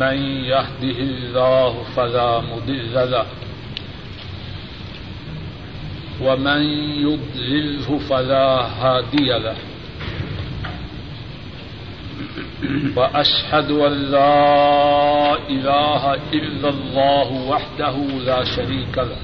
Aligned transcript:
من 0.00 0.16
يهده 0.44 0.98
الله 1.08 1.82
فلا 1.96 2.40
مضل 2.40 2.94
له 3.10 3.26
ومن 6.20 6.62
يضلله 7.06 7.98
فلا 7.98 8.46
هادي 8.82 9.28
له 9.38 9.56
وأشهد 12.96 13.70
أن 13.70 13.92
لا 13.92 15.34
إله 15.50 16.14
إلا 16.14 16.68
الله 16.68 17.28
وحده 17.48 17.96
لا 18.26 18.44
شريك 18.44 18.98
له 18.98 19.16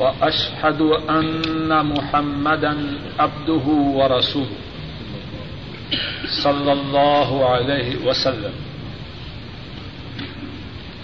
وأشهد 0.00 0.80
أن 1.10 1.86
محمدا 1.86 2.72
عبده 3.18 3.66
ورسوله 3.98 4.56
صلى 6.26 6.72
الله 6.72 7.48
عليه 7.48 7.96
وسلم 8.06 8.52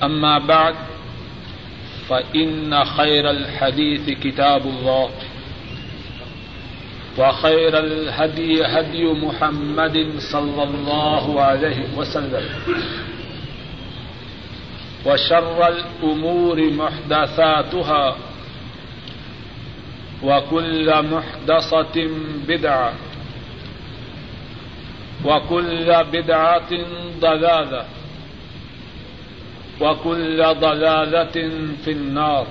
أما 0.03 0.39
بعد 0.39 0.75
فإن 2.09 2.85
خير 2.85 3.31
الحديث 3.31 4.11
كتاب 4.19 4.67
الله 4.67 5.11
وخير 7.19 7.79
الهدي 7.79 8.65
هدي 8.67 9.05
محمد 9.05 10.13
صلى 10.19 10.63
الله 10.63 11.41
عليه 11.43 11.85
وسلم 11.97 12.45
وشر 15.07 15.69
الأمور 15.69 16.71
محدثاتها 16.71 18.17
وكل 20.23 21.03
محدثة 21.03 22.09
بدعة 22.49 22.93
وكل 25.27 26.05
بدعة 26.13 26.71
ضلالة 27.21 27.85
وكل 29.81 30.45
ضلالة 30.61 31.37
في 31.85 31.91
النار 31.91 32.47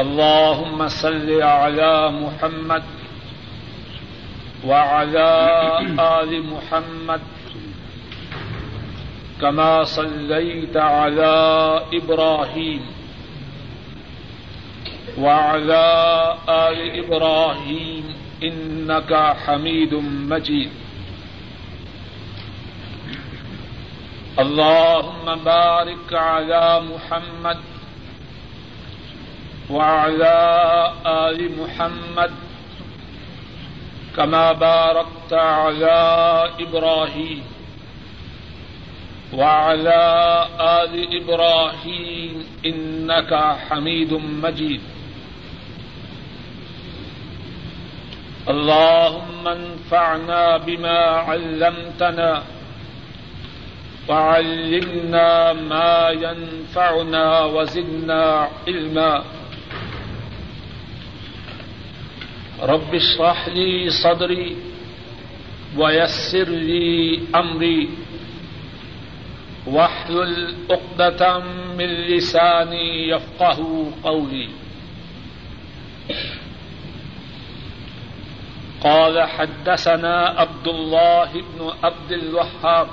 اللهم 0.00 0.88
صل 0.88 1.42
على 1.42 2.10
محمد 2.10 2.82
وعلى 4.66 5.28
آل 5.98 6.42
محمد 6.46 7.20
كما 9.40 9.84
صليت 9.84 10.76
على 10.76 11.34
إبراهيم 11.94 12.82
وعلى 15.18 15.86
آل 16.48 17.04
إبراهيم 17.04 18.17
إنك 18.42 19.34
حميد 19.46 19.94
مجيد. 20.30 20.70
اللهم 24.38 25.34
بارك 25.44 26.12
على 26.12 26.82
محمد 26.90 27.58
وعلى 29.70 30.36
آل 31.06 31.38
محمد 31.60 32.30
كما 34.16 34.52
باركت 34.52 35.32
على 35.32 35.98
إبراهيم 36.60 37.42
وعلى 39.32 40.02
آل 40.60 40.92
إبراهيم 41.22 42.46
إنك 42.66 43.34
حميد 43.68 44.12
مجيد. 44.42 44.80
اللهم 48.48 49.48
انفعنا 49.48 50.56
بما 50.56 50.98
علمتنا 51.28 52.42
وعلمنا 54.08 55.52
ما 55.52 56.10
ينفعنا 56.10 57.44
وزدنا 57.44 58.48
علما. 58.66 59.24
رب 62.62 62.94
اشرح 62.94 63.48
لي 63.48 63.90
صدري 63.90 64.56
ويسر 65.76 66.48
لي 66.48 67.20
أمري. 67.34 67.88
واحلل 69.66 70.54
عقدة 70.70 71.38
من 71.78 71.86
لساني 71.86 73.08
يفقه 73.08 73.90
قولي. 74.02 74.48
قال 78.88 79.22
حدثنا 79.28 80.26
عبد 80.26 80.68
الله 80.68 81.30
بن 81.32 81.72
عبد 81.82 82.12
الوهاب. 82.12 82.88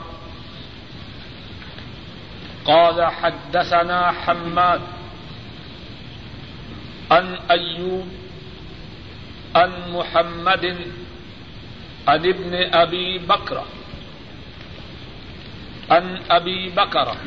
قال 2.65 3.05
حدثنا 3.05 4.11
حماد 4.11 4.81
عن 7.11 7.37
أيوب 7.51 8.07
عن 9.55 9.71
محمد 9.93 10.65
عن 12.07 12.19
ابن 12.25 12.53
أبي 12.73 13.17
بكر 13.17 13.63
عن 15.91 16.19
أبي 16.31 16.69
بكر 16.69 17.17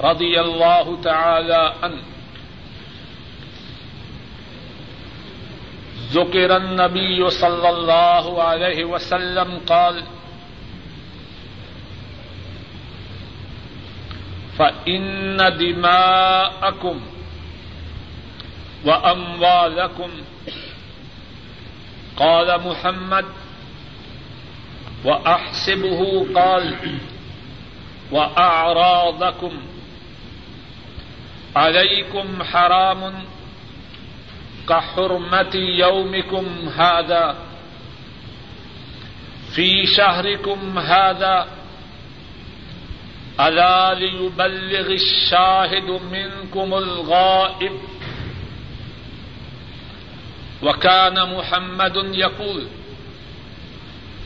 رضي 0.00 0.40
الله 0.40 1.00
تعالى 1.02 1.72
عنه. 1.82 2.15
ذكر 6.12 6.56
النبي 6.56 7.30
صلى 7.30 7.68
الله 7.68 8.42
عليه 8.42 8.84
وسلم 8.84 9.60
قال، 9.66 10.02
فإن 14.58 15.36
دماءكم 15.58 17.00
وأموالكم، 18.84 20.10
قال 22.16 22.60
محمد، 22.68 23.24
وأحسبه 25.04 26.26
قال، 26.34 26.74
وأعراضكم، 28.12 29.52
عليكم 31.56 32.42
حرام 32.42 33.24
کا 34.66 34.80
كحرمة 34.80 35.54
يومكم 35.54 36.68
هذا، 36.68 37.36
في 39.54 39.86
شهركم 39.86 40.78
هذا، 40.78 41.46
ألا 43.40 43.94
ليبلغ 43.94 44.92
الشاهد 44.92 46.00
منكم 46.10 46.74
الغائب؟ 46.74 47.72
وكان 50.62 51.36
محمد 51.36 51.96
يقول 51.96 52.66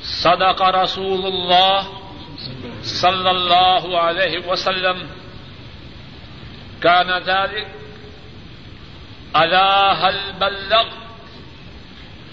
صدق 0.02 0.62
رسول 0.62 1.26
الله 1.26 1.88
صلى 2.82 3.30
الله 3.30 3.98
عليه 3.98 4.48
وسلم. 4.48 5.06
كان 6.82 7.10
ذلك 7.22 7.79
ألا 9.34 9.92
هل 9.92 10.18
بلغ 10.40 10.86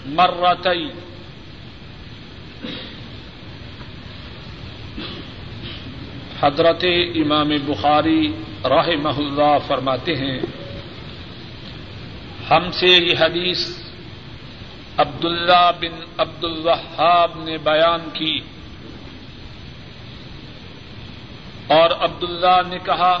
مرتين؟ 0.06 0.90
حضرت 6.40 6.84
امام 7.22 7.48
بخاری 7.66 8.32
رحمہ 8.64 9.16
اللہ 9.16 9.56
فرماتے 9.66 10.14
ہیں، 10.16 10.38
ہم 12.50 12.70
سے 12.72 12.86
یہ 12.86 13.14
حدیث 13.20 13.66
عبداللہ 14.96 15.70
بن 15.80 15.98
عبد 16.18 16.44
الوہاب 16.44 17.30
نے 17.44 17.56
بیان 17.64 18.08
کی 18.12 18.38
اور 21.68 21.90
عبداللہ 21.90 22.60
نے 22.68 22.78
کہا 22.84 23.16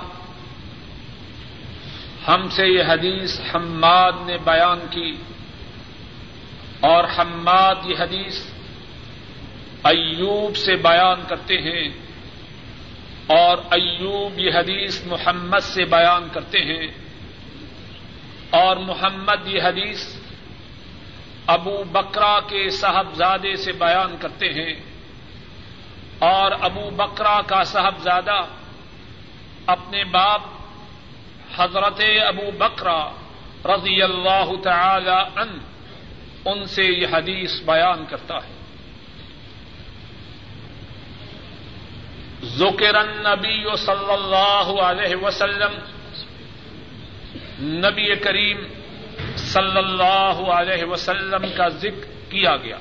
ہم 2.28 2.48
سے 2.48 2.66
یہ 2.66 2.82
حدیث 2.88 3.40
حماد 3.54 4.12
نے 4.26 4.38
بیان 4.44 4.78
کی 4.90 5.16
اور 6.80 7.04
حماد 7.18 7.74
یہ 7.84 7.96
حدیث 7.98 8.42
ایوب 9.84 10.56
سے 10.56 10.76
بیان 10.76 11.22
کرتے 11.28 11.58
ہیں 11.58 11.88
اور 13.26 13.58
ایوب 13.70 14.38
یہ 14.38 14.50
حدیث 14.54 15.06
محمد 15.06 15.60
سے 15.60 15.84
بیان 15.84 16.28
کرتے 16.32 16.58
ہیں 16.58 16.86
اور 18.50 18.76
محمد 18.76 19.48
یہ 19.48 19.62
حدیث 19.62 20.16
ابو 21.46 21.84
بکرا 21.92 22.40
کے 22.40 22.70
صاحبزادے 22.70 23.56
سے 23.56 23.72
بیان 23.72 24.16
کرتے 24.18 24.52
ہیں 24.52 24.74
اور 26.18 26.52
ابو 26.60 26.90
بکرا 26.90 27.40
کا 27.46 27.64
صاحبزادہ 27.64 28.44
اپنے 29.66 30.04
باپ 30.04 30.57
حضرت 31.58 32.00
ابو 32.26 32.50
بکرا 32.58 33.10
رضی 33.64 34.02
اللہ 34.02 34.62
تعالی 34.62 35.40
ان 35.40 35.58
ان 36.44 36.64
سے 36.64 36.84
یہ 36.84 37.06
حدیث 37.12 37.60
بیان 37.62 38.04
کرتا 38.08 38.34
ہے۔ 38.34 38.58
ذکر 42.44 42.94
النبی 42.94 43.76
صلی 43.76 44.12
اللہ 44.12 44.82
علیہ 44.82 45.16
وسلم، 45.16 45.72
نبی 47.60 48.14
کریم 48.14 48.58
صلی 49.36 49.78
اللہ 49.78 50.50
علیہ 50.50 50.84
وسلم 50.84 51.46
کا 51.56 51.68
ذکر 51.68 52.30
کیا 52.30 52.56
گیا۔ 52.56 52.78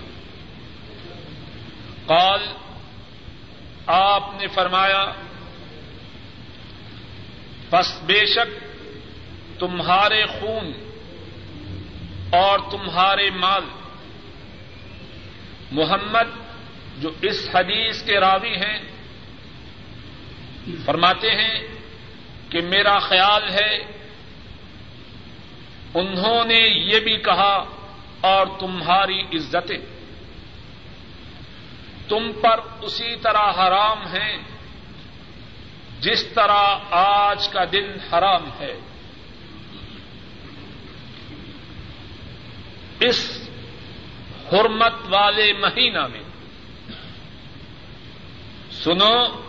قال، 2.05 2.39
آپ 3.87 4.23
نے 4.39 4.47
فرمایا، 4.47 5.05
بس 7.69 8.01
بے 8.05 8.25
شک 8.25 8.66
تمہارے 9.59 10.25
خون 10.25 10.71
اور 12.31 12.59
تمہارے 12.71 13.29
مال۔ 13.29 13.63
محمد 15.71 16.27
جو 16.97 17.09
اس 17.21 17.49
حدیث 17.53 18.03
کے 18.03 18.19
راوی 18.19 18.55
ہیں، 18.55 18.79
فرماتے 20.85 21.31
ہیں 21.31 21.67
کہ 22.49 22.61
میرا 22.61 22.99
خیال 22.99 23.49
ہے، 23.49 23.75
انہوں 25.93 26.45
نے 26.45 26.59
یہ 26.59 26.99
بھی 26.99 27.17
کہا، 27.17 27.63
اور 28.21 28.47
تمہاری 28.59 29.21
عزتیں۔ 29.21 29.77
تم 32.07 32.31
پر 32.41 32.59
اسی 32.81 33.15
طرح 33.15 33.51
حرام 33.51 34.07
ہیں، 34.07 34.37
جس 35.99 36.25
طرح 36.27 36.79
آج 36.91 37.49
کا 37.49 37.63
دن 37.71 38.13
حرام 38.13 38.49
ہے۔ 38.59 38.79
اس 42.99 43.49
حرمت 44.53 44.93
والے 45.09 45.53
مہینہ 45.53 46.07
میں 46.07 46.23
سنو، 48.71 49.41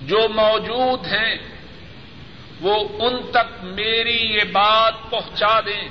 جو 0.00 0.28
موجود 0.28 1.06
ہیں، 1.06 1.36
وہ 2.60 2.88
ان 2.98 3.30
تک 3.30 3.64
میری 3.64 4.34
یہ 4.34 4.44
بات 4.52 4.94
پہنچا 5.10 5.60
دیں 5.60 5.88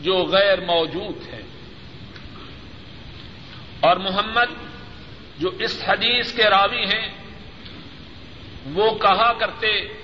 جو 0.00 0.24
غیر 0.24 0.60
موجود 0.60 1.34
ہیں۔ 1.34 1.42
اور 3.80 3.96
محمد، 3.96 4.50
جو 5.38 5.48
اس 5.48 5.82
حدیث 5.86 6.32
کے 6.32 6.42
راوی 6.42 6.84
ہیں، 6.84 7.08
وہ 8.66 8.98
کہا 8.98 9.32
کرتے 9.32 10.01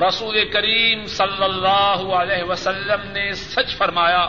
رسول 0.00 0.50
کریم 0.52 1.06
صلی 1.06 1.44
اللہ 1.44 2.14
علیہ 2.14 2.42
وسلم 2.42 3.10
نے 3.10 3.34
سچ 3.34 3.76
فرمایا۔ 3.76 4.26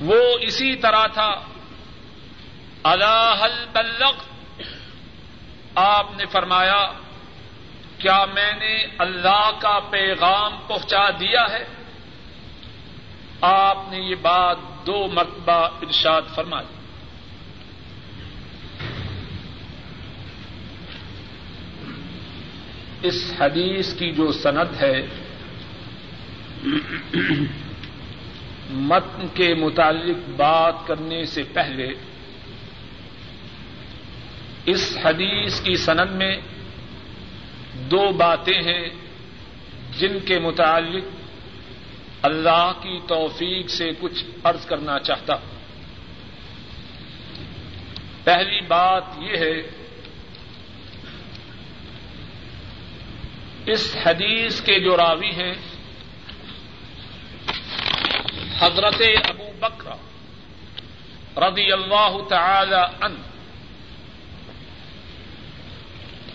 وہ 0.00 0.38
اسی 0.40 0.76
طرح 0.76 1.06
تھا۔ 1.06 1.34
اللہ 2.82 3.46
بلغ 3.72 4.12
آپ 5.74 6.06
نے 6.16 6.26
فرمایا، 6.26 6.92
کیا 7.98 8.24
میں 8.24 8.52
نے 8.52 8.86
اللہ 8.98 9.50
کا 9.58 9.78
پیغام 9.90 10.52
پہنچا 10.66 11.10
دیا 11.10 11.42
ہے؟ 11.50 11.64
آپ 13.40 13.78
نے 13.88 13.98
یہ 13.98 14.14
بات 14.14 14.56
دو 14.86 15.08
مرتبہ 15.12 15.68
ارشاد 15.82 16.22
فرمائی۔ 16.34 16.75
اس 23.02 23.32
حدیث 23.38 23.94
کی 23.94 24.12
جو 24.12 24.32
سند 24.32 24.82
ہے، 24.82 25.06
متن 28.70 29.26
کے 29.34 29.54
متعلق 29.54 30.28
بات 30.28 30.74
کرنے 30.86 31.24
سے 31.24 31.42
پہلے، 31.42 31.88
اس 34.66 34.98
حدیث 35.04 35.60
کی 35.60 35.76
سند 35.76 36.10
میں 36.10 36.36
دو 37.90 38.12
باتیں 38.12 38.62
ہیں 38.62 38.88
جن 39.98 40.18
کے 40.24 40.38
متعلق 40.38 41.04
اللہ 42.22 42.72
کی 42.82 42.98
توفیق 43.06 43.70
سے 43.70 43.90
کچھ 44.00 44.24
عرض 44.44 44.66
کرنا 44.66 44.98
چاہتا 44.98 45.34
ہوں۔ 45.34 45.56
پہلی 48.24 48.60
بات 48.60 49.02
یہ 49.18 49.36
ہے 49.36 49.62
اس 53.66 53.96
حدیث 54.06 54.60
کے 54.60 54.80
جو 54.80 54.96
راوی 54.96 55.30
ہیں، 55.30 55.54
حضرت 58.60 59.02
ابو 59.28 59.52
بکر 59.60 59.90
رضی 61.42 61.72
اللہ 61.72 62.16
تعالی 62.28 63.04
ان 63.04 63.16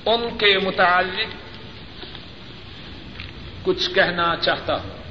ان 0.05 0.37
کے 0.37 0.57
متعلق 0.59 1.35
کچھ 3.63 3.89
کہنا 3.95 4.35
چاہتا 4.41 4.75
ہوں۔ 4.75 5.01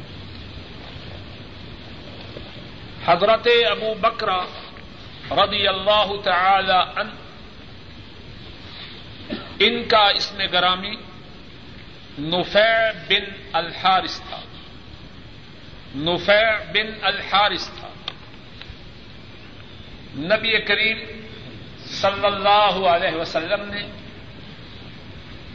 حضرت 3.07 3.49
ابو 3.71 3.95
بکرا 4.01 4.43
رضی 5.31 5.69
اللہ 5.69 6.13
تعالی 6.25 7.01
ان 7.01 7.09
ان 9.59 9.89
کا 9.89 10.09
اس 10.09 10.33
میں 10.33 10.47
گرامی 10.53 10.95
نفع 12.19 12.91
بن 13.09 13.47
الحارث 13.53 14.21
تھا۔ 14.21 14.41
نفع 15.97 16.59
بن 16.73 16.87
الحارث 17.03 17.71
تھا۔ 17.71 17.89
نبی 20.17 20.61
کریم 20.61 20.99
صلی 21.81 22.27
اللہ 22.27 22.89
علیہ 22.89 23.17
وسلم 23.17 23.75
نے 23.75 23.83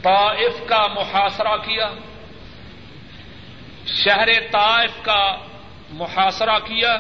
طائف 0.01 0.67
کا 0.69 0.87
محاصرہ 0.87 1.57
کیا، 1.57 1.91
شہر 3.87 4.27
طائف 4.51 4.91
کا 5.01 5.37
محاصرہ 5.89 6.59
کیا 6.59 6.97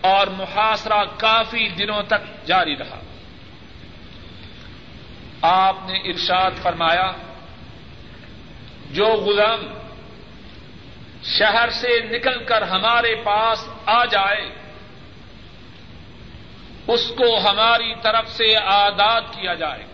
اور 0.00 0.26
محاصرہ 0.26 1.04
کافی 1.16 1.68
دنوں 1.68 2.02
تک 2.02 2.46
جاری 2.46 2.76
رہا۔ 2.76 3.00
آپ 5.42 5.76
نے 5.86 5.98
ارشاد 5.98 6.50
فرمایا 6.62 7.12
جو 8.90 9.06
غلام 9.06 9.78
شہر 11.22 11.70
سے 11.70 12.00
نکل 12.00 12.44
کر 12.44 12.62
ہمارے 12.62 13.14
پاس 13.14 13.68
آ 13.86 14.04
جائے، 14.04 14.50
اس 16.86 17.12
کو 17.16 17.38
ہماری 17.38 17.94
طرف 18.02 18.30
سے 18.30 18.56
آداد 18.56 19.20
کیا 19.20 19.54
جائے۔ 19.54 19.84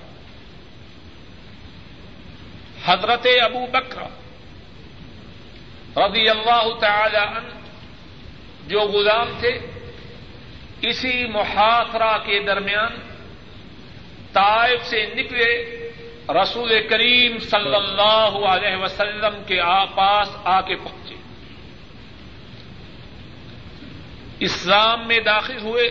حضرت 2.84 3.26
ابو 3.42 3.66
بکر 3.66 4.02
رضی 5.98 6.28
اللہ 6.28 6.68
تعالی 6.80 7.16
عنہ 7.16 7.48
جو 8.66 8.80
غلام 8.80 9.28
تھے، 9.40 9.58
اسی 10.80 11.26
محاصرہ 11.26 12.18
کے 12.18 12.38
درمیان 12.38 12.96
طائف 14.32 14.86
سے 14.86 15.06
نکلے۔ 15.14 15.75
رسول 16.28 16.88
کریم 16.88 17.38
صلی 17.38 17.74
اللہ 17.74 18.46
علیہ 18.48 18.76
وسلم 18.76 19.42
کے 19.46 19.60
پاس 19.94 20.28
آ 20.44 20.60
کے 20.60 20.76
پہنچے۔ 20.76 21.14
اسلام 24.40 25.06
میں 25.06 25.18
داخل 25.18 25.58
ہوئے 25.58 25.84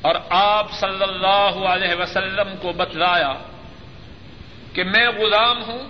اور 0.00 0.14
آپ 0.30 0.72
صلی 0.72 1.02
اللہ 1.02 1.66
علیہ 1.66 1.94
وسلم 1.98 2.56
کو 2.62 2.72
بتلایا 2.72 3.32
کہ 4.72 4.84
میں 4.84 5.08
غلام 5.08 5.62
ہوں۔ 5.62 5.88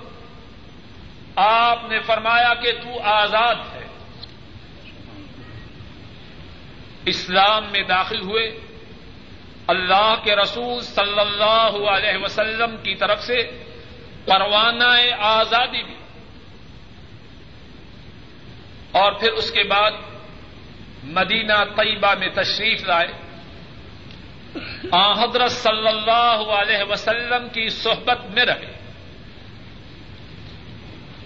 آپ 1.36 1.78
نے 1.88 1.98
فرمایا 1.98 2.54
کہ 2.54 2.72
تو 2.72 3.00
آزاد 3.02 3.54
ہے۔ 3.54 3.86
اسلام 7.06 7.64
میں 7.70 7.82
داخل 7.82 8.20
ہوئے۔ 8.20 8.60
اللہ 9.68 10.14
کے 10.24 10.36
رسول 10.36 10.82
صلی 10.82 11.20
اللہ 11.20 11.90
علیہ 11.90 12.24
وسلم 12.24 12.76
کی 12.76 12.94
طرف 12.94 13.22
سے 13.22 13.64
پروانہ 14.24 14.84
آزادی 15.18 15.82
بھی۔ 15.82 15.94
اور 18.92 19.12
پھر 19.12 19.32
اس 19.32 19.50
کے 19.50 19.62
بعد 19.62 19.90
مدینہ 21.04 21.52
طیبہ 21.76 22.14
میں 22.18 22.28
تشریف 22.34 22.84
لائے۔ 22.84 23.06
آ 24.92 25.12
حضرت 25.12 25.50
صلی 25.50 25.88
اللہ 25.88 26.52
علیہ 26.52 26.90
وسلم 26.90 27.48
کی 27.48 27.68
صحبت 27.68 28.30
میں 28.30 28.44
رہے۔ 28.44 28.72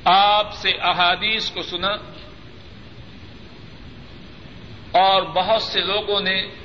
آپ 0.04 0.54
سے 0.54 0.70
احادیث 0.70 1.50
کو 1.50 1.62
سنا۔ 1.62 1.92
اور 4.92 5.22
بہت 5.22 5.62
سے 5.62 5.80
لوگوں 5.80 6.20
نے 6.20 6.61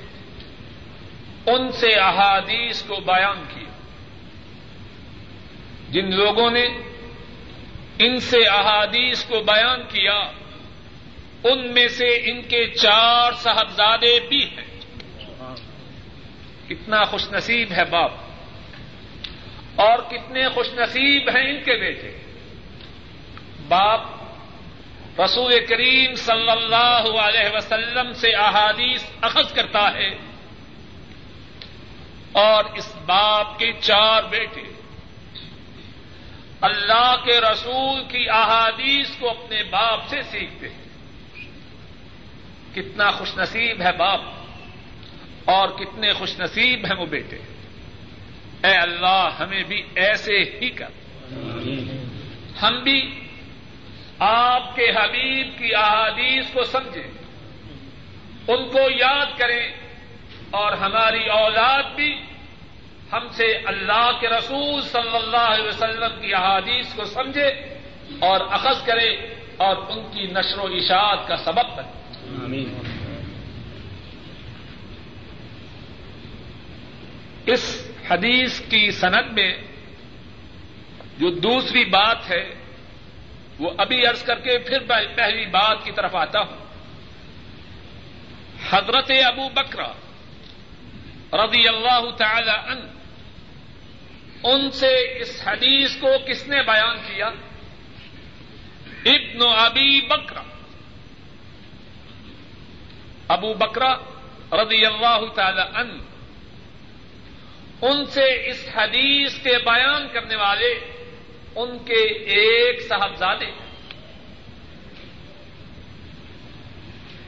ان 1.47 1.71
سے 1.71 1.95
احادیث 1.95 2.83
کو 2.83 2.95
بیان 2.95 3.43
کیا۔ 3.53 3.69
جن 5.89 6.15
لوگوں 6.15 6.51
نے 6.51 6.65
ان 7.99 8.19
سے 8.19 8.37
احادیث 8.47 9.23
کو 9.23 9.39
بیان 9.39 9.81
کیا، 9.81 10.19
ان 11.43 11.73
میں 11.73 11.87
سے 11.87 12.07
ان 12.07 12.41
کے 12.41 12.67
چار 12.67 13.31
صاحبزادے 13.31 14.19
بھی 14.29 14.45
ہیں۔ 14.45 14.79
کتنا 16.69 17.03
خوش 17.03 17.31
نصیب 17.31 17.71
ہے 17.71 17.85
باپ۔ 17.85 18.11
اور 19.75 19.99
کتنے 19.99 20.49
خوش 20.49 20.67
نصیب 20.73 21.29
ہیں 21.29 21.49
ان 21.49 21.63
کے 21.63 21.79
بیٹے۔ 21.79 22.17
باپ 23.67 24.01
رسول 25.21 25.65
کریم 25.69 26.15
صلی 26.15 26.49
اللہ 26.49 27.19
علیہ 27.19 27.55
وسلم 27.55 28.13
سے 28.13 28.29
احادیث 28.29 29.03
اخذ 29.21 29.53
کرتا 29.53 29.93
ہے۔ 29.93 30.09
اور 32.37 32.63
اس 32.63 32.95
باپ 33.05 33.59
کے 33.59 33.71
چار 33.81 34.23
بیٹے۔ 34.23 34.61
اللہ 36.61 37.15
کے 37.25 37.41
رسول 37.41 38.03
کی 38.07 38.29
احادیث 38.29 39.09
کو 39.19 39.29
اپنے 39.29 39.63
باپ 39.63 40.07
سے 40.07 40.21
سیکھتے 40.21 40.69
ہیں۔ 40.69 40.85
کتنا 42.75 43.11
خوش 43.11 43.37
نصیب 43.37 43.81
ہے 43.81 43.91
باپ 43.91 44.21
اور 45.45 45.69
کتنے 45.69 46.13
خوش 46.13 46.39
نصیب 46.39 46.85
ہیں 46.85 46.97
وہ 46.97 47.05
بیٹے۔ 47.05 47.37
اے 48.63 48.75
اللہ، 48.75 49.29
ہمیں 49.39 49.63
بھی 49.63 49.83
ایسے 49.95 50.39
ہی 50.39 50.69
کر۔ 50.69 50.89
ہم 52.61 52.83
بھی 52.83 53.27
آپ 54.19 54.75
کے 54.75 54.89
حبیب 54.89 55.57
کی 55.57 55.75
احادیث 55.75 56.45
کو 56.53 56.63
سمجھیں۔ 56.63 57.11
ان 58.47 58.69
کو 58.69 58.79
یاد 58.99 59.25
کریں 59.37 59.69
اور 60.51 60.71
ہماری 60.71 61.27
اولاد 61.27 61.83
بھی 61.95 62.26
ہم 63.13 63.27
سے 63.31 63.45
اللہ 63.45 64.11
کے 64.19 64.29
رسول 64.29 64.81
صلی 64.81 65.15
اللہ 65.15 65.37
علیہ 65.37 65.67
وسلم 65.67 66.21
کی 66.21 66.33
احادیث 66.33 66.93
کو 66.93 67.05
سمجھے 67.05 67.47
اور 68.19 68.39
اخذ 68.51 68.85
کرے 68.85 69.09
اور 69.57 69.75
ان 69.89 70.11
کی 70.11 70.21
نشر 70.21 70.59
و 70.59 70.65
اشاعت 70.65 71.27
کا 71.27 71.37
سبب 71.37 71.77
بنے۔ 71.77 72.63
اس 77.45 77.91
حدیث 78.09 78.59
کی 78.59 78.91
سند 78.91 79.31
میں 79.31 79.61
جو 81.17 81.29
دوسری 81.29 81.85
بات 81.85 82.29
ہے 82.29 82.53
وہ 83.59 83.71
ابھی 83.77 84.05
عرض 84.05 84.23
کر 84.23 84.39
کے 84.39 84.57
پھر 84.57 84.79
پہلی 85.15 85.45
بات 85.45 85.83
کی 85.83 85.91
طرف 85.91 86.15
آتا 86.15 86.39
ہوں۔ 86.39 86.57
حضرت 88.69 89.11
ابو 89.25 89.49
بکرا 89.49 89.91
رضی 91.45 91.67
اللہ 91.67 92.09
تعالی 92.17 92.71
عنہ 92.71 92.96
ان 94.43 94.71
سے 94.71 95.21
اس 95.21 95.47
حدیث 95.47 95.95
کو 95.95 96.07
کس 96.27 96.47
نے 96.47 96.63
بیان 96.63 96.97
کیا؟ 96.97 97.27
ابن 99.05 99.41
ابی 99.41 100.01
بکرا 100.01 100.41
ابو 103.27 103.53
بکرا 103.53 103.95
رضی 104.51 104.85
اللہ 104.85 105.21
تعالی 105.35 105.61
عنہ۔ 105.73 106.01
ان 107.81 108.05
سے 108.05 108.49
اس 108.49 108.69
حدیث 108.75 109.33
کے 109.43 109.57
بیان 109.65 110.07
کرنے 110.13 110.35
والے 110.35 110.79
ان 111.55 111.77
کے 111.85 112.03
ایک 112.03 112.87
صاحبزادے۔ 112.89 113.51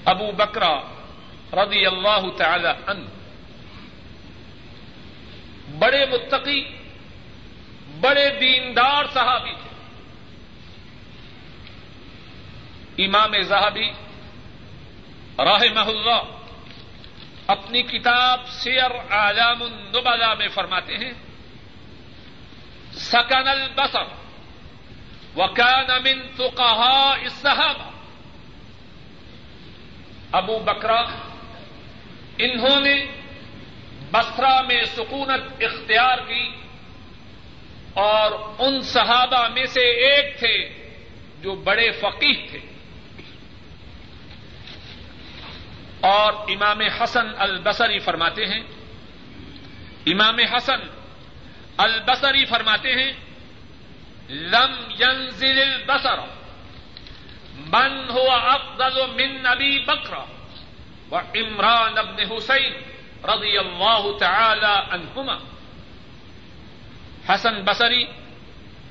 ابو 0.06 0.32
بکرا 0.32 0.82
رضی 1.54 1.86
اللہ 1.86 2.30
تعالی 2.38 2.68
عنہ۔ 2.88 3.06
بڑے 5.80 6.06
متقی 6.06 6.79
بڑے 8.02 8.30
دیندار 8.30 9.04
صحابی 9.14 9.52
تھے۔ 9.52 9.70
امام 13.06 13.42
زہبی 13.42 13.90
راہ 15.38 15.62
محلہ 15.74 16.22
اپنی 17.48 17.82
کتاب 17.82 18.48
سیر 18.48 19.12
اعلام 19.12 19.64
النبلا 19.64 20.34
میں 20.34 20.48
فرماتے 20.48 20.98
ہیں، 20.98 21.12
سکن 22.94 23.48
البصر 23.48 24.04
وکان 25.36 26.04
من 26.04 26.22
فقہاء 26.36 27.22
الصحابہ۔ 27.22 27.92
ابو 30.32 30.60
بکرا 30.60 31.02
انہوں 32.38 32.80
نے 32.80 33.06
بسرا 34.12 34.62
میں 34.62 34.86
سکونت 34.86 35.64
اختیار 35.64 36.18
کی۔ 36.18 36.50
اور 37.94 38.32
ان 38.60 38.82
صحابہ 38.82 39.48
میں 39.48 39.66
سے 39.66 39.82
ایک 39.82 40.40
تھے 40.40 40.70
جو 41.42 41.56
بڑے 41.56 41.92
فقیر 41.92 42.36
تھے۔ 42.50 42.60
اور 46.00 46.34
امام 46.34 46.82
حسن 46.82 47.28
البصری 47.38 48.00
فرماتے 48.00 48.46
ہیں۔ 48.46 48.64
امام 50.06 50.40
حسن 50.40 50.80
البصری 51.78 52.46
فرماتے 52.46 52.94
ہیں، 52.94 53.12
لم 54.30 54.92
ينزل 55.00 55.60
البصر، 55.60 56.20
من 57.54 58.10
هو 58.12 58.32
افضل 58.32 59.02
من 59.08 59.44
نبی 59.44 59.80
بکرا 59.80 60.24
و 61.12 61.16
عمران 61.16 61.98
ابن 61.98 62.34
حسین 62.34 62.74
رضی 63.24 63.58
اللہ 63.58 64.18
تعالی 64.20 64.80
عنہما۔ 64.90 65.38
حسن 67.30 67.62
بصری، 67.62 68.06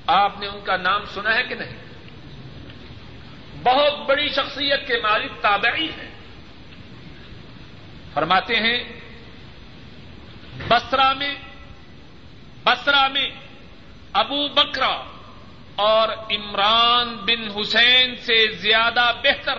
آپ 0.07 0.41
نے 0.41 0.47
ان 0.47 0.61
کا 0.65 0.77
نام 0.77 1.05
سنا 1.05 1.35
ہے 1.35 1.43
کہ 1.43 1.55
نہیں؟ 1.55 1.79
بہت 3.63 4.07
بڑی 4.07 4.29
شخصیت 4.29 4.87
کے 4.87 4.95
مالک 5.03 5.43
تابعی 5.43 5.87
ہیں۔ 5.87 6.11
فرماتے 8.15 8.57
ہیں 8.57 9.01
بسرا 10.69 11.13
میں 11.13 11.35
بسرا 12.65 13.09
میں 13.09 13.31
ابو 14.13 14.49
بکرا 14.49 15.05
اور 15.77 16.09
عمران 16.09 17.17
بن 17.17 17.61
حسین 17.61 18.17
سے 18.17 18.53
زیادہ 18.53 19.13
بہتر 19.25 19.59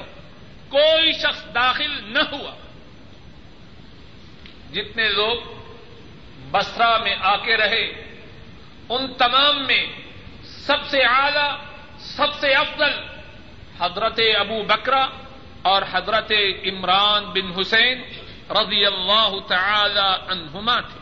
کوئی 0.69 1.11
شخص 1.11 1.45
داخل 1.55 2.13
نہ 2.13 2.23
ہوا۔ 2.31 2.55
جتنے 4.71 5.09
لوگ 5.09 5.37
بسرا 6.51 6.97
میں 6.97 7.15
آ 7.21 7.35
کے 7.35 7.57
رہے 7.57 8.08
ان 8.89 9.13
تمام 9.13 9.65
میں 9.67 9.85
سب 10.43 10.77
سے 10.89 10.99
اعلی، 11.01 11.55
سب 11.99 12.33
سے 12.39 12.53
افضل 12.53 12.91
حضرت 13.79 14.19
ابو 14.39 14.63
بکرا 14.63 15.07
اور 15.61 15.81
حضرت 15.91 16.31
عمران 16.63 17.25
بن 17.25 17.59
حسین 17.59 18.01
رضی 18.49 18.85
اللہ 18.85 19.29
تعالی 19.47 20.31
عنہما 20.31 20.79
تھے۔ 20.79 20.99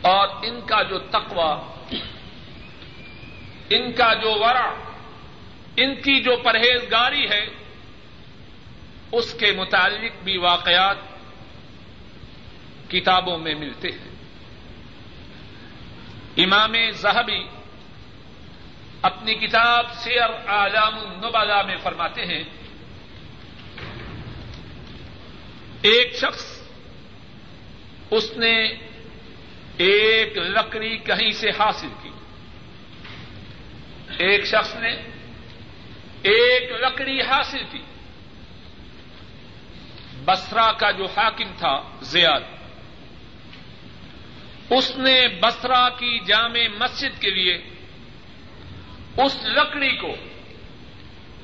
اور 0.00 0.28
ان 0.28 0.60
کا 0.66 0.82
جو 0.82 0.98
تقوی، 0.98 1.96
ان 3.70 3.92
کا 3.92 4.14
جو 4.14 4.40
ورع، 4.40 4.70
ان 5.76 5.94
کی 5.94 6.20
جو 6.20 6.36
پرہیزگاری 6.36 7.30
ہے، 7.30 7.46
اس 9.12 9.34
کے 9.34 9.52
متعلق 9.52 10.24
بھی 10.24 10.36
واقعات 10.36 10.96
کتابوں 12.90 13.38
میں 13.38 13.54
ملتے 13.54 13.88
ہیں۔ 13.88 14.13
امام 16.36 16.74
زہبی 16.90 17.46
اپنی 19.02 19.34
کتاب 19.34 19.86
سیر 19.94 20.48
اعلام 20.48 20.98
النبلا 20.98 21.62
میں 21.62 21.76
فرماتے 21.82 22.24
ہیں، 22.24 22.44
ایک 25.82 26.16
شخص 26.16 26.60
اس 28.10 28.36
نے 28.36 28.66
ایک 29.76 30.38
لکڑی 30.38 30.98
کہیں 30.98 31.30
سے 31.30 31.50
حاصل 31.50 31.88
کی۔ 32.02 32.10
ایک 34.18 34.46
شخص 34.46 34.74
نے 34.74 34.92
ایک 36.22 36.72
لکڑی 36.72 37.20
حاصل 37.20 37.62
کی۔ 37.70 37.80
بسرا 40.24 40.72
کا 40.72 40.90
جو 40.90 41.04
حاکم 41.04 41.52
تھا، 41.58 41.82
زیاد 42.02 42.53
اس 44.70 44.96
نے 44.96 45.28
بسرا 45.40 45.88
کی 45.88 46.18
جامع 46.18 46.76
مسجد 46.78 47.20
کے 47.20 47.30
لیے 47.30 47.54
اس 49.16 49.44
لکڑی 49.44 49.96
کو 49.96 50.16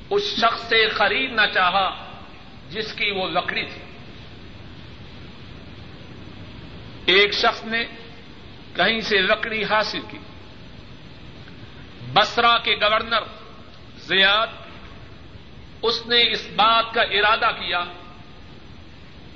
اس 0.09 0.23
شخص 0.39 0.69
سے 0.69 0.87
خریدنا 0.87 1.47
چاہا 1.47 2.11
جس 2.69 2.93
کی 2.93 3.11
وہ 3.11 3.29
لکڑی 3.29 3.65
تھی۔ 3.65 3.81
ایک 7.05 7.33
شخص 7.33 7.63
نے 7.63 7.85
کہیں 8.75 8.99
سے 8.99 9.17
لکڑی 9.17 9.63
حاصل 9.63 9.99
کی۔ 10.11 10.17
بسرا 12.13 12.57
کے 12.57 12.75
گورنر 12.75 13.23
زیاد 13.97 14.47
اس 15.81 16.07
نے 16.07 16.31
اس 16.31 16.47
بات 16.55 16.93
کا 16.93 17.01
ارادہ 17.01 17.51
کیا 17.51 17.83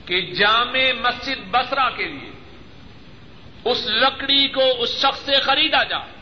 کہ 0.06 0.22
جامع 0.22 0.92
مسجد 1.00 1.48
بسرا 1.52 1.90
کے 1.90 2.06
لیے 2.06 2.35
اس 3.66 3.86
لکڑی 3.86 4.48
کو 4.48 4.64
اس 4.80 4.90
شخص 4.90 5.20
سے 5.20 5.40
خریدا 5.40 5.84
جائے 5.84 6.16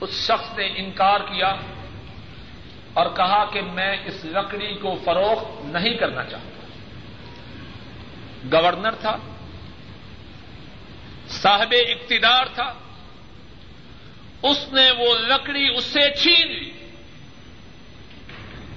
اس 0.00 0.10
شخص 0.10 0.58
نے 0.58 0.66
انکار 0.76 1.20
کیا 1.20 1.54
اور 2.94 3.06
کہا 3.16 3.44
کہ 3.44 3.62
میں 3.62 3.96
اس 4.04 4.24
لکڑی 4.24 4.74
کو 4.74 4.98
فروخت 5.04 5.64
نہیں 5.64 5.94
کرنا 5.94 6.24
چاہتا۔ 6.24 6.66
گورنر 8.52 8.94
تھا، 8.94 9.16
صاحب 11.28 11.74
اقتدار 11.88 12.46
تھا، 12.54 12.74
اس 14.42 14.68
نے 14.72 14.90
وہ 14.90 15.18
لکڑی 15.18 15.68
اس 15.76 15.84
سے 15.84 16.14
چھین 16.22 16.48
لی۔ 16.48 16.72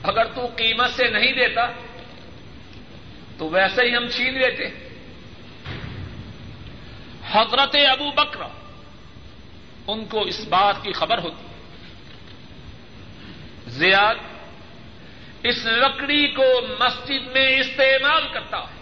اگر 0.03 0.25
تو 0.25 0.45
قیمت 0.55 0.89
سے 0.89 1.07
نہیں 1.07 1.31
دیتا، 1.33 1.67
تو 3.37 3.49
ویسے 3.49 3.81
ہی 3.81 3.95
ہم 3.95 4.07
چھین 4.07 4.33
لیتے۔ 4.33 4.90
حضرت 7.31 7.75
ابو 7.89 8.11
بکر 8.11 8.41
ان 9.87 10.05
کو 10.05 10.21
اس 10.21 10.47
بات 10.49 10.83
کی 10.83 10.91
خبر 10.91 11.17
ہوتی 11.17 11.47
زیاد 13.67 14.15
اس 15.43 15.65
لکڑی 15.65 16.27
کو 16.27 16.43
مسجد 16.79 17.27
میں 17.33 17.59
استعمال 17.59 18.27
کرتا 18.33 18.57
ہے۔ 18.57 18.81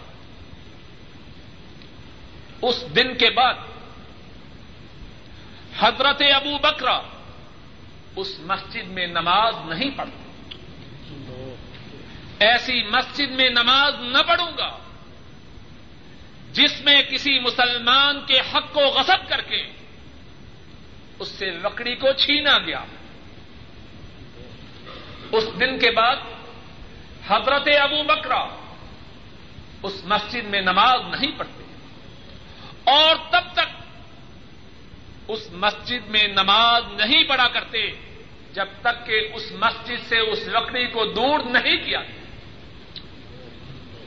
اس 2.62 2.84
دن 2.96 3.14
کے 3.14 3.30
بعد 3.30 3.54
حضرت 5.78 6.22
ابو 6.34 6.58
بکرا 6.58 7.00
اس 8.16 8.40
مسجد 8.40 8.88
میں 8.88 9.06
نماز 9.06 9.54
نہیں 9.68 9.90
پڑھتا 9.96 10.16
ایسی 12.40 12.82
مسجد 12.82 13.30
میں 13.30 13.50
نماز 13.50 13.94
نہ 14.00 14.18
پڑھوں 14.28 14.52
گا۔ 14.58 14.78
جس 16.52 16.80
میں 16.80 17.02
کسی 17.02 17.38
مسلمان 17.38 18.20
کے 18.26 18.40
حق 18.40 18.74
کو 18.74 18.80
غصب 18.80 19.28
کر 19.28 19.40
کے 19.40 19.66
اس 21.18 21.28
سے 21.28 21.46
لکڑی 21.50 21.94
کو 21.94 22.12
چھینا 22.12 22.58
گیا۔ 22.58 22.84
اس 25.32 25.44
دن 25.60 25.78
کے 25.78 25.90
بعد 25.90 26.16
حضرت 27.26 27.68
ابو 27.80 28.02
بکرا 28.02 28.46
اس 29.82 30.04
مسجد 30.04 30.44
میں 30.44 30.60
نماز 30.60 31.00
نہیں 31.10 31.38
پڑھتے۔ 31.38 31.64
اور 32.84 33.16
تب 33.30 33.52
تک 33.52 33.82
اس 35.28 35.52
مسجد 35.52 36.06
میں 36.08 36.28
نماز 36.28 36.82
نہیں 36.92 37.24
پڑھا 37.24 37.48
کرتے، 37.48 37.90
جب 38.52 38.66
تک 38.80 39.06
کہ 39.06 39.28
اس 39.34 39.52
مسجد 39.52 40.08
سے 40.08 40.18
اس 40.18 40.38
لکڑی 40.46 40.86
کو 40.86 41.04
دور 41.04 41.40
نہیں 41.40 41.76
کیا۔ 41.76 42.00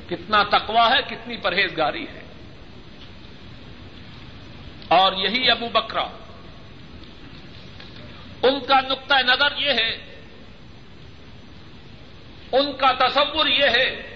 کتنا 0.09 0.43
تقوا 0.43 0.91
ہے، 0.91 1.01
کتنی 1.07 1.37
پرہیزگاری 1.37 2.07
ہے۔ 2.07 2.22
اور 4.87 5.13
یہی 5.13 5.51
ابو 5.51 5.69
بکرا 5.69 6.07
ان 8.43 8.59
کا 8.59 8.81
نقطۂ 8.81 9.23
نظر 9.23 9.57
یہ 9.57 9.69
ہے، 9.69 9.91
ان 12.51 12.73
کا 12.73 12.91
تصور 12.91 13.45
یہ 13.45 13.65
ہے، 13.65 14.13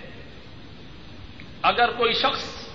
اگر 1.61 1.89
کوئی 1.89 2.13
شخص 2.13 2.67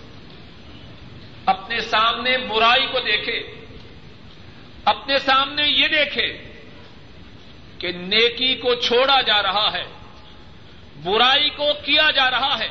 اپنے 1.46 1.80
سامنے 1.80 2.38
برائی 2.38 2.86
کو 2.86 3.00
دیکھے، 3.00 3.62
اپنے 4.84 5.18
سامنے 5.18 5.62
یہ 5.68 5.88
دیکھے 5.88 6.46
کہ 7.78 7.92
نیکی 7.92 8.54
کو 8.54 8.74
چھوڑا 8.74 9.20
جا 9.20 9.42
رہا 9.42 9.72
ہے، 9.72 9.84
برائی 11.02 11.50
کو 11.50 11.72
کیا 11.84 12.10
جا 12.10 12.30
رہا 12.30 12.58
ہے، 12.58 12.68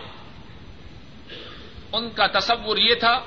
ان 1.94 2.10
کا 2.10 2.28
تصور 2.28 2.78
یہ 2.78 2.96
تھا 2.96 3.20